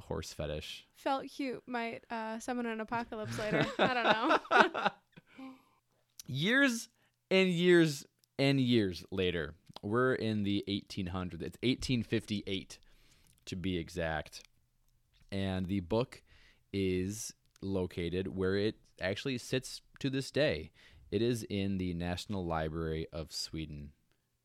horse 0.00 0.32
fetish. 0.32 0.84
Felt 0.96 1.26
cute 1.28 1.62
might 1.66 2.02
uh, 2.10 2.40
summon 2.40 2.66
an 2.66 2.80
apocalypse 2.80 3.38
later. 3.38 3.64
I 3.78 3.94
don't 3.94 4.74
know. 4.74 4.88
years 6.26 6.88
and 7.30 7.48
years 7.48 8.04
and 8.36 8.60
years 8.60 9.04
later, 9.12 9.54
we're 9.82 10.14
in 10.14 10.42
the 10.42 10.64
1800s. 10.68 11.42
It's 11.42 11.58
1858 11.62 12.78
to 13.46 13.56
be 13.56 13.78
exact. 13.78 14.42
And 15.30 15.66
the 15.66 15.80
book 15.80 16.22
is 16.72 17.32
located 17.62 18.36
where 18.36 18.56
it 18.56 18.74
actually 19.00 19.38
sits 19.38 19.82
to 20.00 20.10
this 20.10 20.32
day. 20.32 20.72
It 21.10 21.22
is 21.22 21.44
in 21.44 21.78
the 21.78 21.94
National 21.94 22.44
Library 22.44 23.06
of 23.12 23.32
Sweden. 23.32 23.92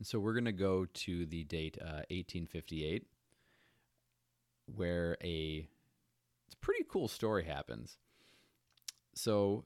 And 0.01 0.07
so 0.07 0.17
we're 0.17 0.33
going 0.33 0.45
to 0.45 0.51
go 0.51 0.87
to 0.91 1.27
the 1.27 1.43
date 1.43 1.77
uh, 1.79 2.01
1858 2.09 3.05
where 4.65 5.15
a 5.23 5.67
it's 6.47 6.55
a 6.55 6.57
pretty 6.57 6.85
cool 6.89 7.07
story 7.07 7.43
happens. 7.43 7.97
So 9.13 9.65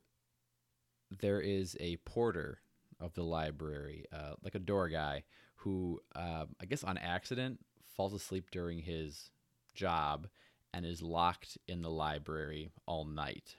there 1.21 1.39
is 1.39 1.77
a 1.79 1.95
porter 2.03 2.59
of 2.99 3.13
the 3.13 3.23
library, 3.23 4.07
uh, 4.11 4.33
like 4.43 4.55
a 4.55 4.59
door 4.59 4.89
guy, 4.89 5.23
who 5.55 6.01
uh, 6.13 6.47
I 6.61 6.65
guess 6.65 6.83
on 6.83 6.97
accident 6.97 7.61
falls 7.95 8.13
asleep 8.13 8.51
during 8.51 8.79
his 8.79 9.31
job 9.73 10.27
and 10.73 10.85
is 10.85 11.01
locked 11.01 11.57
in 11.65 11.81
the 11.81 11.89
library 11.89 12.71
all 12.85 13.05
night. 13.05 13.55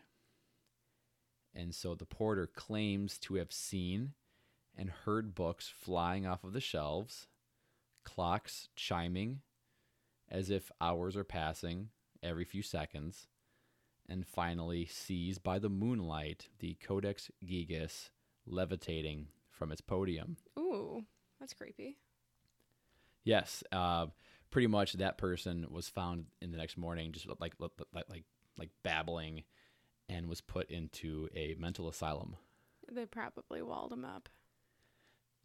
And 1.54 1.74
so 1.74 1.94
the 1.94 2.04
porter 2.04 2.46
claims 2.46 3.16
to 3.20 3.36
have 3.36 3.50
seen 3.50 4.12
and 4.76 4.90
heard 4.90 5.34
books 5.34 5.72
flying 5.74 6.26
off 6.26 6.44
of 6.44 6.52
the 6.52 6.60
shelves, 6.60 7.26
clocks 8.04 8.68
chiming 8.76 9.40
as 10.28 10.50
if 10.50 10.70
hours 10.80 11.16
are 11.16 11.24
passing 11.24 11.88
every 12.22 12.44
few 12.44 12.62
seconds, 12.62 13.28
and 14.08 14.26
finally 14.26 14.86
sees 14.86 15.38
by 15.38 15.58
the 15.58 15.68
moonlight 15.68 16.48
the 16.58 16.74
Codex 16.74 17.30
Gigas 17.44 18.10
levitating 18.46 19.28
from 19.50 19.72
its 19.72 19.80
podium. 19.80 20.36
Ooh, 20.58 21.04
that's 21.40 21.54
creepy. 21.54 21.98
Yes, 23.24 23.64
uh, 23.72 24.06
pretty 24.50 24.68
much 24.68 24.92
that 24.94 25.18
person 25.18 25.66
was 25.70 25.88
found 25.88 26.26
in 26.40 26.52
the 26.52 26.58
next 26.58 26.76
morning, 26.76 27.12
just 27.12 27.26
like 27.40 27.54
like 27.58 27.70
like 27.92 28.06
like, 28.08 28.24
like 28.56 28.70
babbling, 28.82 29.42
and 30.08 30.28
was 30.28 30.40
put 30.40 30.70
into 30.70 31.28
a 31.34 31.56
mental 31.58 31.88
asylum. 31.88 32.36
They 32.90 33.06
probably 33.06 33.62
walled 33.62 33.92
him 33.92 34.04
up. 34.04 34.28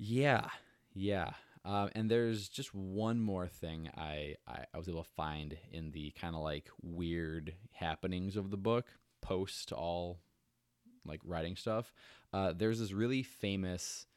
Yeah, 0.03 0.47
yeah. 0.95 1.33
Uh, 1.63 1.89
and 1.93 2.09
there's 2.09 2.49
just 2.49 2.73
one 2.73 3.19
more 3.19 3.47
thing 3.47 3.87
I, 3.95 4.35
I, 4.47 4.65
I 4.73 4.77
was 4.79 4.89
able 4.89 5.03
to 5.03 5.09
find 5.11 5.55
in 5.71 5.91
the 5.91 6.09
kind 6.19 6.33
of 6.35 6.41
like 6.41 6.67
weird 6.81 7.53
happenings 7.71 8.35
of 8.35 8.49
the 8.49 8.57
book, 8.57 8.87
post 9.21 9.71
all 9.71 10.17
like 11.05 11.19
writing 11.23 11.55
stuff. 11.55 11.93
Uh, 12.33 12.51
there's 12.51 12.79
this 12.79 12.93
really 12.93 13.21
famous, 13.21 14.07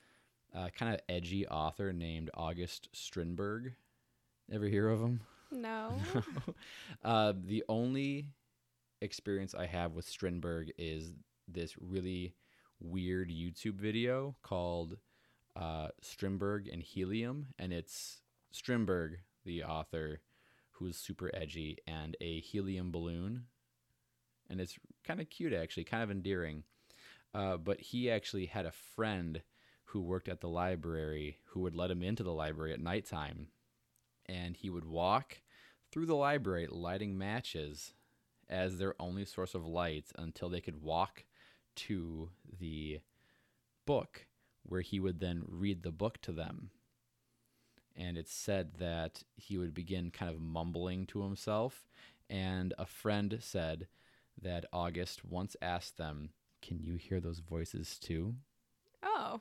uh, 0.56 0.70
kind 0.74 0.94
of 0.94 1.00
edgy 1.06 1.46
author 1.46 1.92
named 1.92 2.30
August 2.32 2.88
Strindberg. 2.94 3.74
Ever 4.50 4.66
hear 4.66 4.88
of 4.88 5.00
him? 5.00 5.20
No. 5.52 5.94
uh, 7.04 7.32
the 7.46 7.62
only 7.68 8.26
experience 9.00 9.54
I 9.54 9.66
have 9.66 9.92
with 9.92 10.04
Strindberg 10.04 10.72
is 10.78 11.12
this 11.46 11.76
really 11.78 12.34
weird 12.80 13.28
YouTube 13.30 13.76
video 13.76 14.34
called 14.42 14.96
uh, 15.56 15.88
Strindberg 16.00 16.68
and 16.68 16.82
Helium, 16.82 17.48
and 17.58 17.72
it's 17.72 18.20
Strindberg, 18.52 19.18
the 19.44 19.64
author, 19.64 20.20
who's 20.72 20.96
super 20.96 21.30
edgy, 21.34 21.78
and 21.86 22.16
a 22.20 22.40
helium 22.40 22.90
balloon, 22.90 23.44
and 24.50 24.60
it's 24.60 24.76
kind 25.04 25.20
of 25.20 25.30
cute 25.30 25.52
actually, 25.52 25.84
kind 25.84 26.02
of 26.02 26.10
endearing. 26.10 26.64
Uh, 27.34 27.56
but 27.56 27.80
he 27.80 28.10
actually 28.10 28.46
had 28.46 28.66
a 28.66 28.72
friend 28.72 29.42
who 29.86 30.00
worked 30.00 30.28
at 30.28 30.40
the 30.40 30.48
library 30.48 31.38
who 31.46 31.60
would 31.60 31.74
let 31.74 31.90
him 31.90 32.02
into 32.02 32.22
the 32.22 32.32
library 32.32 32.72
at 32.72 32.80
nighttime, 32.80 33.48
and 34.26 34.56
he 34.56 34.70
would 34.70 34.84
walk 34.84 35.40
through 35.90 36.06
the 36.06 36.16
library 36.16 36.66
lighting 36.68 37.16
matches 37.16 37.94
as 38.48 38.78
their 38.78 38.94
only 39.00 39.24
source 39.24 39.54
of 39.54 39.66
light 39.66 40.06
until 40.16 40.48
they 40.48 40.60
could 40.60 40.82
walk 40.82 41.24
to 41.76 42.30
the 42.58 43.00
book 43.86 44.26
where 44.64 44.80
he 44.80 44.98
would 45.00 45.20
then 45.20 45.42
read 45.46 45.82
the 45.82 45.92
book 45.92 46.20
to 46.22 46.32
them. 46.32 46.70
And 47.96 48.18
it's 48.18 48.32
said 48.34 48.74
that 48.78 49.22
he 49.36 49.56
would 49.56 49.72
begin 49.72 50.10
kind 50.10 50.32
of 50.32 50.40
mumbling 50.40 51.06
to 51.06 51.22
himself. 51.22 51.86
And 52.28 52.74
a 52.76 52.86
friend 52.86 53.38
said 53.40 53.86
that 54.40 54.64
August 54.72 55.24
once 55.24 55.56
asked 55.62 55.96
them, 55.96 56.30
Can 56.60 56.80
you 56.80 56.96
hear 56.96 57.20
those 57.20 57.38
voices 57.38 57.98
too? 57.98 58.34
oh. 59.02 59.40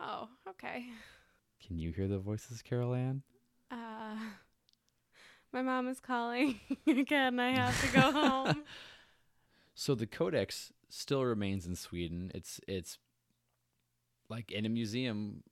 Oh, 0.00 0.28
okay. 0.48 0.86
Can 1.66 1.78
you 1.78 1.90
hear 1.90 2.06
the 2.06 2.18
voices, 2.18 2.62
Carol 2.62 2.94
Ann? 2.94 3.22
Uh, 3.70 4.16
my 5.52 5.60
mom 5.62 5.88
is 5.88 5.98
calling 5.98 6.60
again. 6.86 7.40
I 7.40 7.50
have 7.50 7.80
to 7.80 7.92
go 7.96 8.12
home. 8.12 8.62
So 9.74 9.94
the 9.94 10.06
codex 10.06 10.72
still 10.88 11.24
remains 11.24 11.66
in 11.66 11.74
Sweden. 11.74 12.30
It's 12.34 12.60
it's 12.68 12.98
like 14.28 14.50
in 14.50 14.66
a 14.66 14.68
museum. 14.68 15.42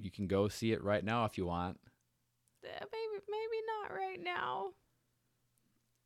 You 0.00 0.10
can 0.10 0.26
go 0.26 0.48
see 0.48 0.72
it 0.72 0.82
right 0.82 1.04
now 1.04 1.24
if 1.24 1.36
you 1.36 1.46
want. 1.46 1.78
Uh, 2.64 2.84
maybe, 2.92 3.22
maybe 3.28 3.62
not 3.66 3.96
right 3.96 4.20
now. 4.22 4.70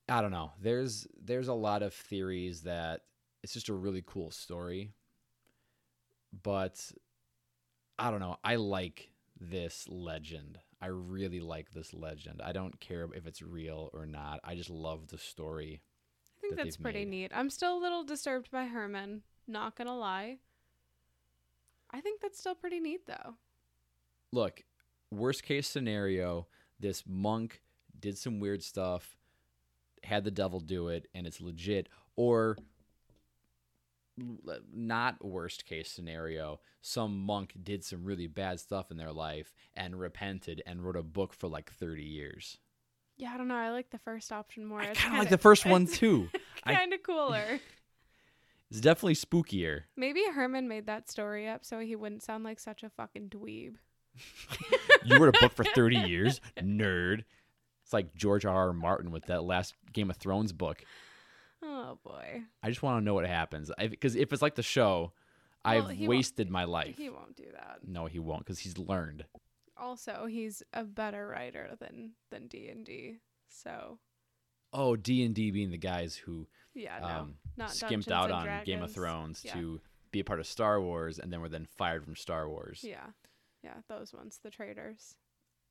I 0.09 0.21
don't 0.21 0.31
know. 0.31 0.53
There's 0.61 1.07
there's 1.23 1.49
a 1.49 1.55
lot 1.55 1.83
of 1.83 1.95
theories 1.95 2.63
that 2.63 3.03
it's 3.43 3.53
just 3.53 3.69
a 3.69 3.75
really 3.75 4.03
cool 4.07 4.31
story. 4.31 4.93
But 6.43 6.81
I 7.99 8.11
don't 8.11 8.21
know. 8.21 8.37
I 8.43 8.57
like 8.57 9.11
this 9.39 9.87
legend. 9.89 10.59
I 10.81 10.87
really 10.87 11.41
like 11.41 11.73
this 11.73 11.95
legend. 11.95 12.41
I 12.45 12.53
don't 12.53 12.81
care 12.81 13.09
if 13.15 13.27
it's 13.27 13.43
real 13.43 13.91
or 13.93 14.07
not. 14.07 14.41
I 14.43 14.55
just 14.55 14.71
love 14.71 15.09
the 15.09 15.19
story. 15.19 15.83
I 16.39 16.41
think 16.41 16.57
that 16.57 16.65
that's 16.65 16.77
pretty 16.77 17.05
made. 17.05 17.11
neat. 17.11 17.33
I'm 17.35 17.51
still 17.51 17.79
a 17.79 17.81
little 17.81 18.03
disturbed 18.03 18.51
by 18.51 18.65
Herman. 18.65 19.23
Not 19.47 19.77
gonna 19.77 19.97
lie. 19.97 20.39
I 21.93 22.01
think 22.01 22.21
that's 22.21 22.39
still 22.39 22.55
pretty 22.55 22.81
neat, 22.81 23.07
though. 23.07 23.35
Look, 24.33 24.63
worst 25.11 25.43
case 25.43 25.69
scenario, 25.69 26.47
this 26.81 27.05
monk 27.07 27.63
did 27.99 28.17
some 28.17 28.41
weird 28.41 28.63
stuff, 28.63 29.17
had 30.03 30.25
the 30.25 30.31
devil 30.31 30.61
do 30.61 30.89
it, 30.89 31.09
and 31.15 31.27
it's 31.27 31.41
legit. 31.41 31.89
Or 32.17 32.57
not 34.73 35.25
worst 35.25 35.65
case 35.65 35.91
scenario, 35.91 36.61
some 36.81 37.25
monk 37.25 37.55
did 37.63 37.85
some 37.85 38.05
really 38.05 38.27
bad 38.27 38.61
stuff 38.61 38.91
in 38.91 38.97
their 38.97 39.13
life 39.13 39.55
and 39.75 39.99
repented 39.99 40.63
and 40.67 40.85
wrote 40.85 40.97
a 40.97 41.03
book 41.03 41.33
for 41.33 41.49
like 41.49 41.71
30 41.71 42.03
years. 42.03 42.59
Yeah, 43.17 43.33
I 43.33 43.37
don't 43.37 43.49
know. 43.49 43.57
I 43.57 43.71
like 43.71 43.91
the 43.91 43.99
first 43.99 44.33
option 44.33 44.65
more. 44.65 44.81
I 44.81 44.95
kind 44.95 45.15
of 45.15 45.19
like 45.21 45.29
the 45.29 45.39
first 45.39 45.65
one 45.67 45.87
too. 45.87 46.29
Kind 46.65 46.93
of 46.93 47.03
cooler. 47.03 47.61
It's 48.73 48.81
definitely 48.81 49.17
spookier. 49.17 49.83
Maybe 49.99 50.23
Herman 50.35 50.67
made 50.67 50.87
that 50.87 51.11
story 51.11 51.47
up 51.47 51.63
so 51.63 51.79
he 51.81 51.95
wouldn't 51.95 52.23
sound 52.23 52.43
like 52.43 52.59
such 52.59 52.83
a 52.83 52.89
fucking 52.89 53.29
dweeb. 53.29 53.75
You 55.05 55.19
wrote 55.19 55.37
a 55.37 55.41
book 55.41 55.53
for 55.53 55.63
30 55.63 55.97
years, 56.09 56.41
nerd. 56.59 57.25
It's 57.85 57.93
like 57.93 58.15
George 58.15 58.47
R. 58.47 58.69
R. 58.69 58.73
Martin 58.73 59.11
with 59.11 59.27
that 59.27 59.45
last 59.45 59.75
Game 59.93 60.09
of 60.09 60.17
Thrones 60.17 60.55
book. 60.55 60.85
Oh 61.63 61.99
boy. 62.03 62.45
I 62.63 62.69
just 62.71 62.83
want 62.83 62.99
to 62.99 63.05
know 63.05 63.13
what 63.13 63.27
happens. 63.27 63.71
Because 63.79 64.17
if 64.17 64.33
it's 64.33 64.41
like 64.41 64.55
the 64.55 64.63
show, 64.63 65.13
Well, 65.67 65.87
I've 65.91 65.99
wasted 65.99 66.49
my 66.49 66.65
life. 66.65 66.97
He 66.97 67.11
won't 67.11 67.37
do 67.37 67.45
that. 67.53 67.81
No, 67.87 68.07
he 68.07 68.21
won't, 68.21 68.41
because 68.47 68.61
he's 68.61 68.79
learned. 68.79 69.27
Also, 69.77 70.25
he's 70.25 70.63
a 70.73 70.85
better 70.85 71.27
writer 71.27 71.77
than 71.79 72.13
than 72.31 72.47
D 72.47 72.69
and 72.71 72.87
D. 72.87 73.19
So 73.51 73.99
Oh, 74.73 74.97
D 74.97 75.23
and 75.25 75.35
D 75.35 75.51
being 75.51 75.71
the 75.71 75.77
guys 75.77 76.17
who 76.17 76.47
yeah, 76.75 76.99
no, 77.01 77.07
um, 77.07 77.35
not 77.57 77.71
skimped 77.71 78.09
Dungeons 78.09 78.33
out 78.33 78.49
on 78.49 78.65
Game 78.65 78.83
of 78.83 78.93
Thrones 78.93 79.43
Yeah. 79.45 79.55
to 79.55 79.81
be 80.11 80.21
a 80.21 80.25
part 80.25 80.41
of 80.41 80.47
Star 80.47 80.81
Wars, 80.81 81.19
and 81.19 81.33
then 81.33 81.41
were 81.41 81.49
then 81.49 81.67
fired 81.67 82.05
from 82.05 82.17
Star 82.17 82.49
Wars. 82.49 82.81
Yeah, 82.83 83.07
yeah, 83.63 83.75
those 83.89 84.13
ones, 84.13 84.41
the 84.43 84.51
traitors. 84.51 85.15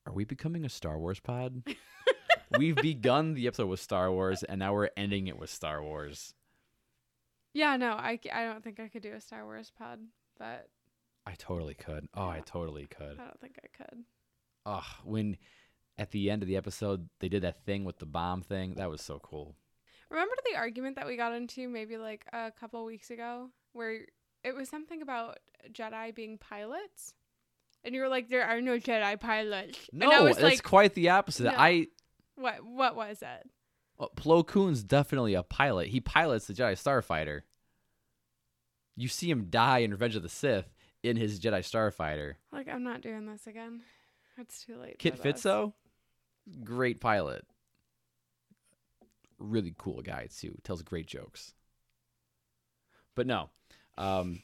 Are 0.08 0.14
we 0.14 0.26
becoming 0.26 0.66
a 0.66 0.70
Star 0.70 0.98
Wars 1.00 1.20
pod? 1.20 1.64
We've 2.58 2.76
begun 2.76 3.34
the 3.34 3.48
episode 3.48 3.68
with 3.68 3.80
Star 3.80 4.12
Wars, 4.12 4.44
and 4.44 4.60
now 4.60 4.74
we're 4.74 4.90
ending 4.98 5.28
it 5.28 5.38
with 5.40 5.50
Star 5.50 5.82
Wars. 5.82 6.34
Yeah, 7.54 7.78
no, 7.78 7.92
I, 7.94 8.20
c- 8.22 8.30
I 8.32 8.46
don't 8.46 8.64
think 8.64 8.80
I 8.80 8.88
could 8.88 9.04
do 9.04 9.14
a 9.14 9.22
Star 9.22 9.46
Wars 9.46 9.72
pod, 9.78 10.00
but 10.38 10.68
I 11.26 11.34
totally 11.38 11.76
could. 11.76 12.08
Oh, 12.14 12.28
I 12.28 12.42
totally 12.46 12.88
could. 12.88 13.20
I 13.20 13.24
don't 13.26 13.40
think 13.40 13.58
I 13.64 13.84
could. 13.84 14.04
Oh, 14.66 14.86
when 15.04 15.38
at 15.98 16.12
the 16.12 16.30
end 16.32 16.42
of 16.42 16.48
the 16.48 16.58
episode 16.58 17.08
they 17.20 17.30
did 17.30 17.44
that 17.44 17.64
thing 17.66 17.84
with 17.86 18.00
the 18.00 18.06
bomb 18.06 18.42
thing, 18.42 18.74
that 18.76 18.90
was 18.90 19.02
so 19.02 19.20
cool. 19.20 19.56
Remember 20.12 20.36
the 20.52 20.58
argument 20.58 20.98
that 20.98 21.08
we 21.08 21.18
got 21.18 21.34
into 21.34 21.68
maybe 21.68 21.98
like 21.98 22.26
a 22.34 22.52
couple 22.52 22.84
weeks 22.86 23.10
ago 23.10 23.50
where 23.74 24.02
it 24.44 24.54
was 24.54 24.70
something 24.70 25.02
about 25.02 25.40
Jedi 25.72 26.14
being 26.14 26.38
pilots? 26.38 27.16
And 27.84 27.96
you 27.96 28.02
were 28.02 28.10
like, 28.10 28.30
there 28.30 28.46
are 28.46 28.62
no 28.62 28.78
Jedi 28.78 29.20
pilots. 29.20 29.80
I 29.94 29.98
No, 29.98 30.26
it's 30.28 30.42
like, 30.42 30.62
quite 30.62 30.94
the 30.94 31.10
opposite. 31.10 31.46
No. 31.46 31.54
I 31.58 31.88
what, 32.36 32.64
what 32.64 32.96
was 32.96 33.22
it? 33.22 33.50
well, 34.02 34.12
Plo 34.16 34.46
Koon's 34.46 34.84
definitely 34.84 35.36
a 35.36 35.44
pilot. 35.44 35.90
He 35.90 36.00
pilots 36.00 36.48
the 36.48 36.54
Jedi 36.54 36.74
Starfighter. 36.74 37.42
You 38.96 39.08
see 39.08 39.30
him 39.30 39.46
die 39.52 39.80
in 39.80 39.92
Revenge 39.92 40.16
of 40.16 40.24
the 40.24 40.30
Sith 40.30 40.74
in 41.04 41.18
his 41.18 41.40
Jedi 41.40 41.60
Starfighter. 41.60 42.34
Like, 42.52 42.68
I'm 42.68 42.84
not 42.84 43.02
doing 43.02 43.28
this 43.28 43.46
again. 43.46 43.82
It's 44.40 44.66
too 44.66 44.78
late. 44.78 44.98
Kit. 44.98 45.22
Fisto, 45.22 45.74
great 46.64 47.00
pilot. 47.00 47.46
Really 49.42 49.74
cool 49.78 50.02
guy 50.02 50.28
too. 50.34 50.56
Tells 50.64 50.84
great 50.84 51.08
jokes. 51.08 51.54
But 53.16 53.28
no, 53.28 53.50
um, 53.98 54.44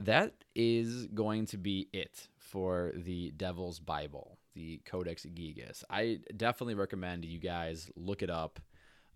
that 0.00 0.34
is 0.54 1.06
going 1.06 1.46
to 1.46 1.56
be 1.56 1.88
it 1.92 2.28
for 2.38 2.92
the 2.94 3.30
Devil's 3.32 3.80
Bible, 3.80 4.38
the 4.54 4.80
Codex 4.84 5.24
Gigas. 5.24 5.82
I 5.90 6.20
definitely 6.36 6.74
recommend 6.74 7.24
you 7.24 7.40
guys 7.40 7.90
look 7.96 8.22
it 8.22 8.30
up. 8.30 8.60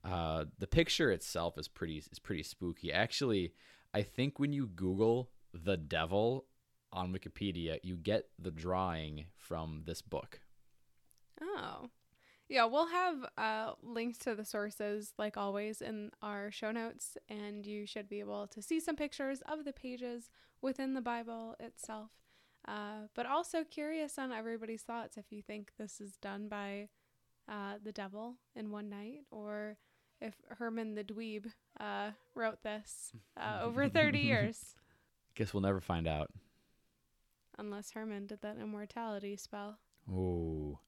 Uh, 0.05 0.47
the 0.59 0.67
picture 0.67 1.13
itself 1.13 1.57
is 1.59 1.69
pretty 1.69 2.03
is 2.11 2.19
pretty 2.19 2.43
spooky. 2.43 2.93
Actually, 2.93 3.53
I 3.95 4.03
think 4.03 4.39
when 4.39 4.53
you 4.53 4.67
Google 4.67 5.31
the 5.55 5.77
devil 5.77 6.47
on 6.93 7.13
Wikipedia, 7.13 7.79
you 7.83 7.97
get 7.97 8.29
the 8.39 8.51
drawing 8.51 9.27
from 9.37 9.83
this 9.87 10.03
book. 10.03 10.41
Oh. 11.41 11.91
Yeah, 12.49 12.67
we'll 12.67 12.89
have 12.89 13.17
uh, 13.39 13.73
links 13.83 14.19
to 14.19 14.35
the 14.35 14.45
sources, 14.45 15.15
like 15.19 15.37
always, 15.37 15.81
in 15.81 16.11
our 16.21 16.51
show 16.51 16.71
notes, 16.71 17.17
and 17.29 17.65
you 17.65 17.87
should 17.87 18.09
be 18.09 18.21
able 18.21 18.47
to 18.49 18.61
see 18.61 18.79
some 18.79 18.97
pictures 18.97 19.41
of 19.51 19.65
the 19.65 19.73
pages 19.73 20.29
within 20.61 20.95
the 20.95 21.01
Bible 21.01 21.57
itself. 21.59 22.11
Uh, 22.69 23.07
but 23.15 23.27
also 23.27 23.65
curious 23.65 24.19
on 24.19 24.33
everybody's 24.33 24.83
thoughts 24.83 25.17
if 25.17 25.33
you 25.33 25.43
think 25.43 25.73
this 25.79 26.01
is 26.01 26.17
done 26.17 26.49
by 26.49 26.89
uh, 27.49 27.75
the 27.83 27.93
devil 27.93 28.37
in 28.55 28.71
one 28.71 28.89
night, 28.89 29.21
or 29.31 29.79
if 30.21 30.35
Herman 30.59 30.95
the 30.95 31.05
Dweeb 31.05 31.47
uh, 31.81 32.11
wrote 32.35 32.63
this 32.63 33.13
uh, 33.37 33.61
over 33.63 33.89
30 33.89 34.19
years. 34.21 34.77
Guess 35.35 35.53
we'll 35.55 35.63
never 35.63 35.81
find 35.81 36.07
out. 36.07 36.31
Unless 37.59 37.93
Herman 37.93 38.27
did 38.27 38.43
that 38.43 38.59
immortality 38.59 39.37
spell. 39.37 39.79
Oh. 40.11 40.79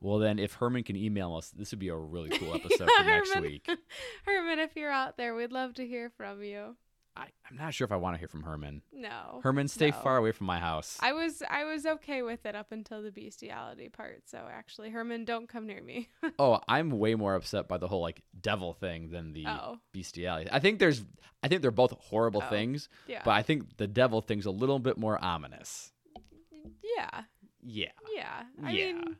Well, 0.00 0.18
then, 0.18 0.38
if 0.38 0.54
Herman 0.54 0.82
can 0.82 0.96
email 0.96 1.34
us, 1.34 1.50
this 1.50 1.70
would 1.72 1.78
be 1.78 1.88
a 1.88 1.96
really 1.96 2.30
cool 2.30 2.54
episode 2.54 2.88
for 2.96 3.04
next 3.04 3.30
Herman. 3.34 3.50
week. 3.50 3.68
Herman, 4.26 4.58
if 4.58 4.76
you're 4.76 4.90
out 4.90 5.16
there, 5.16 5.34
we'd 5.34 5.52
love 5.52 5.74
to 5.74 5.86
hear 5.86 6.10
from 6.16 6.42
you. 6.42 6.76
I, 7.18 7.28
I'm 7.50 7.56
not 7.56 7.72
sure 7.72 7.86
if 7.86 7.92
I 7.92 7.96
want 7.96 8.14
to 8.14 8.18
hear 8.18 8.28
from 8.28 8.42
Herman. 8.42 8.82
No. 8.92 9.40
Herman, 9.42 9.68
stay 9.68 9.90
no. 9.90 9.96
far 9.96 10.18
away 10.18 10.32
from 10.32 10.46
my 10.46 10.58
house. 10.58 10.98
I 11.00 11.14
was 11.14 11.42
I 11.48 11.64
was 11.64 11.86
okay 11.86 12.20
with 12.20 12.44
it 12.44 12.54
up 12.54 12.72
until 12.72 13.02
the 13.02 13.10
bestiality 13.10 13.88
part. 13.88 14.24
So 14.26 14.46
actually, 14.52 14.90
Herman, 14.90 15.24
don't 15.24 15.48
come 15.48 15.66
near 15.66 15.82
me. 15.82 16.10
oh, 16.38 16.60
I'm 16.68 16.90
way 16.90 17.14
more 17.14 17.34
upset 17.34 17.68
by 17.68 17.78
the 17.78 17.88
whole 17.88 18.02
like 18.02 18.20
devil 18.38 18.74
thing 18.74 19.08
than 19.08 19.32
the 19.32 19.46
oh, 19.46 19.78
bestiality. 19.92 20.50
I 20.52 20.58
think 20.58 20.78
there's, 20.78 21.02
I 21.42 21.48
think 21.48 21.62
they're 21.62 21.70
both 21.70 21.92
horrible 21.92 22.42
Oh. 22.44 22.50
things, 22.50 22.90
yeah. 23.06 23.22
but 23.24 23.30
I 23.30 23.42
think 23.42 23.78
the 23.78 23.86
devil 23.86 24.20
thing's 24.20 24.44
a 24.44 24.50
little 24.50 24.78
bit 24.78 24.98
more 24.98 25.18
ominous. 25.24 25.92
yeah. 26.98 27.22
Yeah. 27.62 27.92
Yeah. 28.14 28.42
I 28.62 28.70
yeah. 28.72 28.92
mean, 28.92 29.16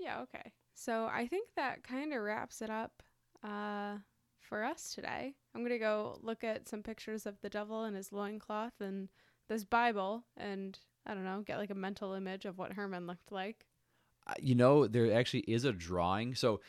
yeah, 0.00 0.20
okay. 0.22 0.52
So 0.74 1.08
I 1.12 1.26
think 1.26 1.48
that 1.56 1.82
kind 1.82 2.12
of 2.12 2.22
wraps 2.22 2.62
it 2.62 2.70
up 2.70 3.02
uh, 3.44 3.96
for 4.40 4.64
us 4.64 4.92
today. 4.94 5.34
I'm 5.54 5.60
going 5.60 5.70
to 5.72 5.78
go 5.78 6.18
look 6.22 6.44
at 6.44 6.68
some 6.68 6.82
pictures 6.82 7.26
of 7.26 7.40
the 7.40 7.50
devil 7.50 7.84
and 7.84 7.96
his 7.96 8.12
loincloth 8.12 8.80
and 8.80 9.08
this 9.48 9.64
Bible 9.64 10.24
and 10.36 10.78
I 11.06 11.14
don't 11.14 11.24
know, 11.24 11.42
get 11.44 11.58
like 11.58 11.70
a 11.70 11.74
mental 11.74 12.12
image 12.12 12.44
of 12.44 12.58
what 12.58 12.74
Herman 12.74 13.06
looked 13.06 13.32
like. 13.32 13.66
Uh, 14.26 14.34
you 14.40 14.54
know 14.54 14.86
there 14.86 15.12
actually 15.14 15.40
is 15.40 15.64
a 15.64 15.72
drawing 15.72 16.34
so 16.34 16.60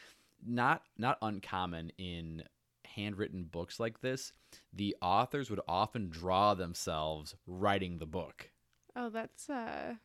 not 0.45 0.84
not 0.97 1.17
uncommon 1.21 1.91
in 1.97 2.43
handwritten 2.86 3.43
books 3.43 3.77
like 3.77 3.99
this 3.99 4.32
the 4.71 4.95
authors 5.01 5.49
would 5.49 5.59
often 5.67 6.07
draw 6.07 6.53
themselves 6.53 7.36
writing 7.45 7.97
the 7.97 8.05
book 8.05 8.51
Oh, 8.95 9.09
that's 9.09 9.49
uh 9.49 9.95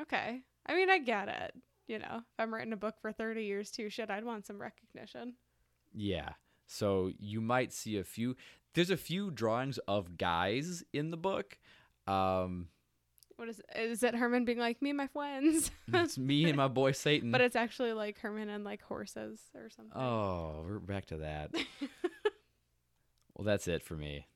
okay. 0.00 0.42
I 0.66 0.74
mean, 0.74 0.90
I 0.90 0.98
get 0.98 1.28
it. 1.28 1.54
You 1.90 1.98
know, 1.98 2.18
if 2.18 2.38
I'm 2.38 2.54
writing 2.54 2.72
a 2.72 2.76
book 2.76 2.94
for 3.00 3.10
30 3.10 3.42
years 3.42 3.70
too, 3.72 3.90
shit, 3.90 4.10
I'd 4.10 4.24
want 4.24 4.46
some 4.46 4.60
recognition. 4.60 5.34
yeah 5.92 6.30
so 6.72 7.10
you 7.18 7.40
might 7.40 7.72
see 7.72 7.98
a 7.98 8.04
few 8.04 8.36
there's 8.74 8.90
a 8.90 8.96
few 8.96 9.32
drawings 9.32 9.78
of 9.88 10.16
guys 10.16 10.84
in 10.92 11.10
the 11.10 11.16
book 11.16 11.58
um 12.06 12.68
What 13.34 13.48
is 13.48 13.60
is 13.74 14.04
it 14.04 14.14
Herman 14.14 14.44
being 14.44 14.58
like 14.60 14.80
me 14.80 14.90
and 14.90 14.96
my 14.96 15.08
friends? 15.08 15.72
it's 15.92 16.16
me 16.16 16.44
and 16.44 16.56
my 16.56 16.68
boy 16.68 16.92
satan 16.92 17.32
but 17.32 17.40
it's 17.40 17.56
actually 17.56 17.92
like 17.92 18.18
Herman 18.20 18.48
and 18.48 18.62
like 18.62 18.82
horses 18.82 19.40
or 19.56 19.68
something. 19.68 20.00
oh 20.00 20.62
we're 20.64 20.78
back 20.78 21.06
to 21.06 21.16
that 21.16 21.50
well 23.34 23.44
that's 23.44 23.66
it 23.66 23.82
for 23.82 23.96
me 23.96 24.26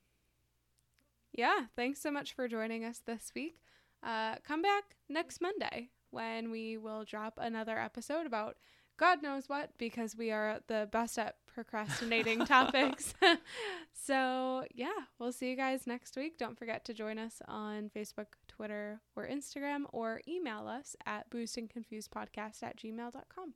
yeah, 1.36 1.66
thanks 1.76 2.00
so 2.00 2.10
much 2.12 2.32
for 2.32 2.46
joining 2.46 2.84
us 2.84 3.00
this 3.06 3.32
week. 3.34 3.58
Uh, 4.04 4.36
come 4.46 4.62
back 4.62 4.84
next 5.08 5.40
Monday 5.40 5.90
when 6.14 6.50
we 6.50 6.78
will 6.78 7.04
drop 7.04 7.38
another 7.40 7.78
episode 7.78 8.26
about 8.26 8.56
God 8.96 9.22
knows 9.22 9.48
what 9.48 9.70
because 9.76 10.16
we 10.16 10.30
are 10.30 10.60
the 10.68 10.88
best 10.92 11.18
at 11.18 11.36
procrastinating 11.52 12.44
topics. 12.46 13.12
so, 13.92 14.64
yeah, 14.72 14.92
we'll 15.18 15.32
see 15.32 15.50
you 15.50 15.56
guys 15.56 15.86
next 15.86 16.16
week. 16.16 16.38
Don't 16.38 16.58
forget 16.58 16.84
to 16.84 16.94
join 16.94 17.18
us 17.18 17.42
on 17.48 17.90
Facebook, 17.94 18.26
Twitter, 18.46 19.00
or 19.16 19.26
Instagram, 19.28 19.82
or 19.92 20.20
email 20.28 20.68
us 20.68 20.94
at 21.06 21.28
boozedandconfusedpodcast 21.30 22.62
at 22.62 22.76
gmail.com. 22.78 23.54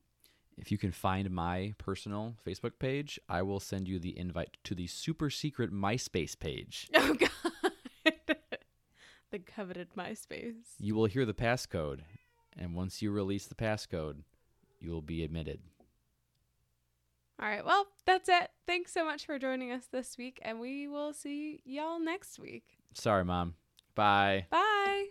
If 0.56 0.72
you 0.72 0.78
can 0.78 0.90
find 0.90 1.30
my 1.30 1.74
personal 1.78 2.34
Facebook 2.44 2.80
page, 2.80 3.20
I 3.28 3.42
will 3.42 3.60
send 3.60 3.86
you 3.86 4.00
the 4.00 4.18
invite 4.18 4.56
to 4.64 4.74
the 4.74 4.88
super 4.88 5.30
secret 5.30 5.72
MySpace 5.72 6.38
page. 6.38 6.90
Oh, 6.96 7.14
God. 7.14 7.30
the 9.30 9.38
coveted 9.38 9.90
MySpace. 9.96 10.54
You 10.80 10.96
will 10.96 11.04
hear 11.04 11.24
the 11.24 11.34
passcode, 11.34 12.00
and 12.58 12.74
once 12.74 13.00
you 13.00 13.10
release 13.10 13.46
the 13.46 13.54
passcode, 13.54 14.16
you 14.80 14.90
will 14.90 15.02
be 15.02 15.22
admitted. 15.22 15.60
All 17.40 17.48
right. 17.48 17.64
Well, 17.64 17.86
that's 18.04 18.28
it. 18.28 18.50
Thanks 18.66 18.92
so 18.92 19.04
much 19.04 19.24
for 19.24 19.38
joining 19.38 19.70
us 19.70 19.86
this 19.90 20.18
week, 20.18 20.40
and 20.42 20.58
we 20.58 20.88
will 20.88 21.12
see 21.12 21.60
y'all 21.64 22.00
next 22.00 22.38
week. 22.38 22.78
Sorry, 22.94 23.24
Mom. 23.24 23.54
Bye. 23.94 24.46
Bye. 24.50 25.06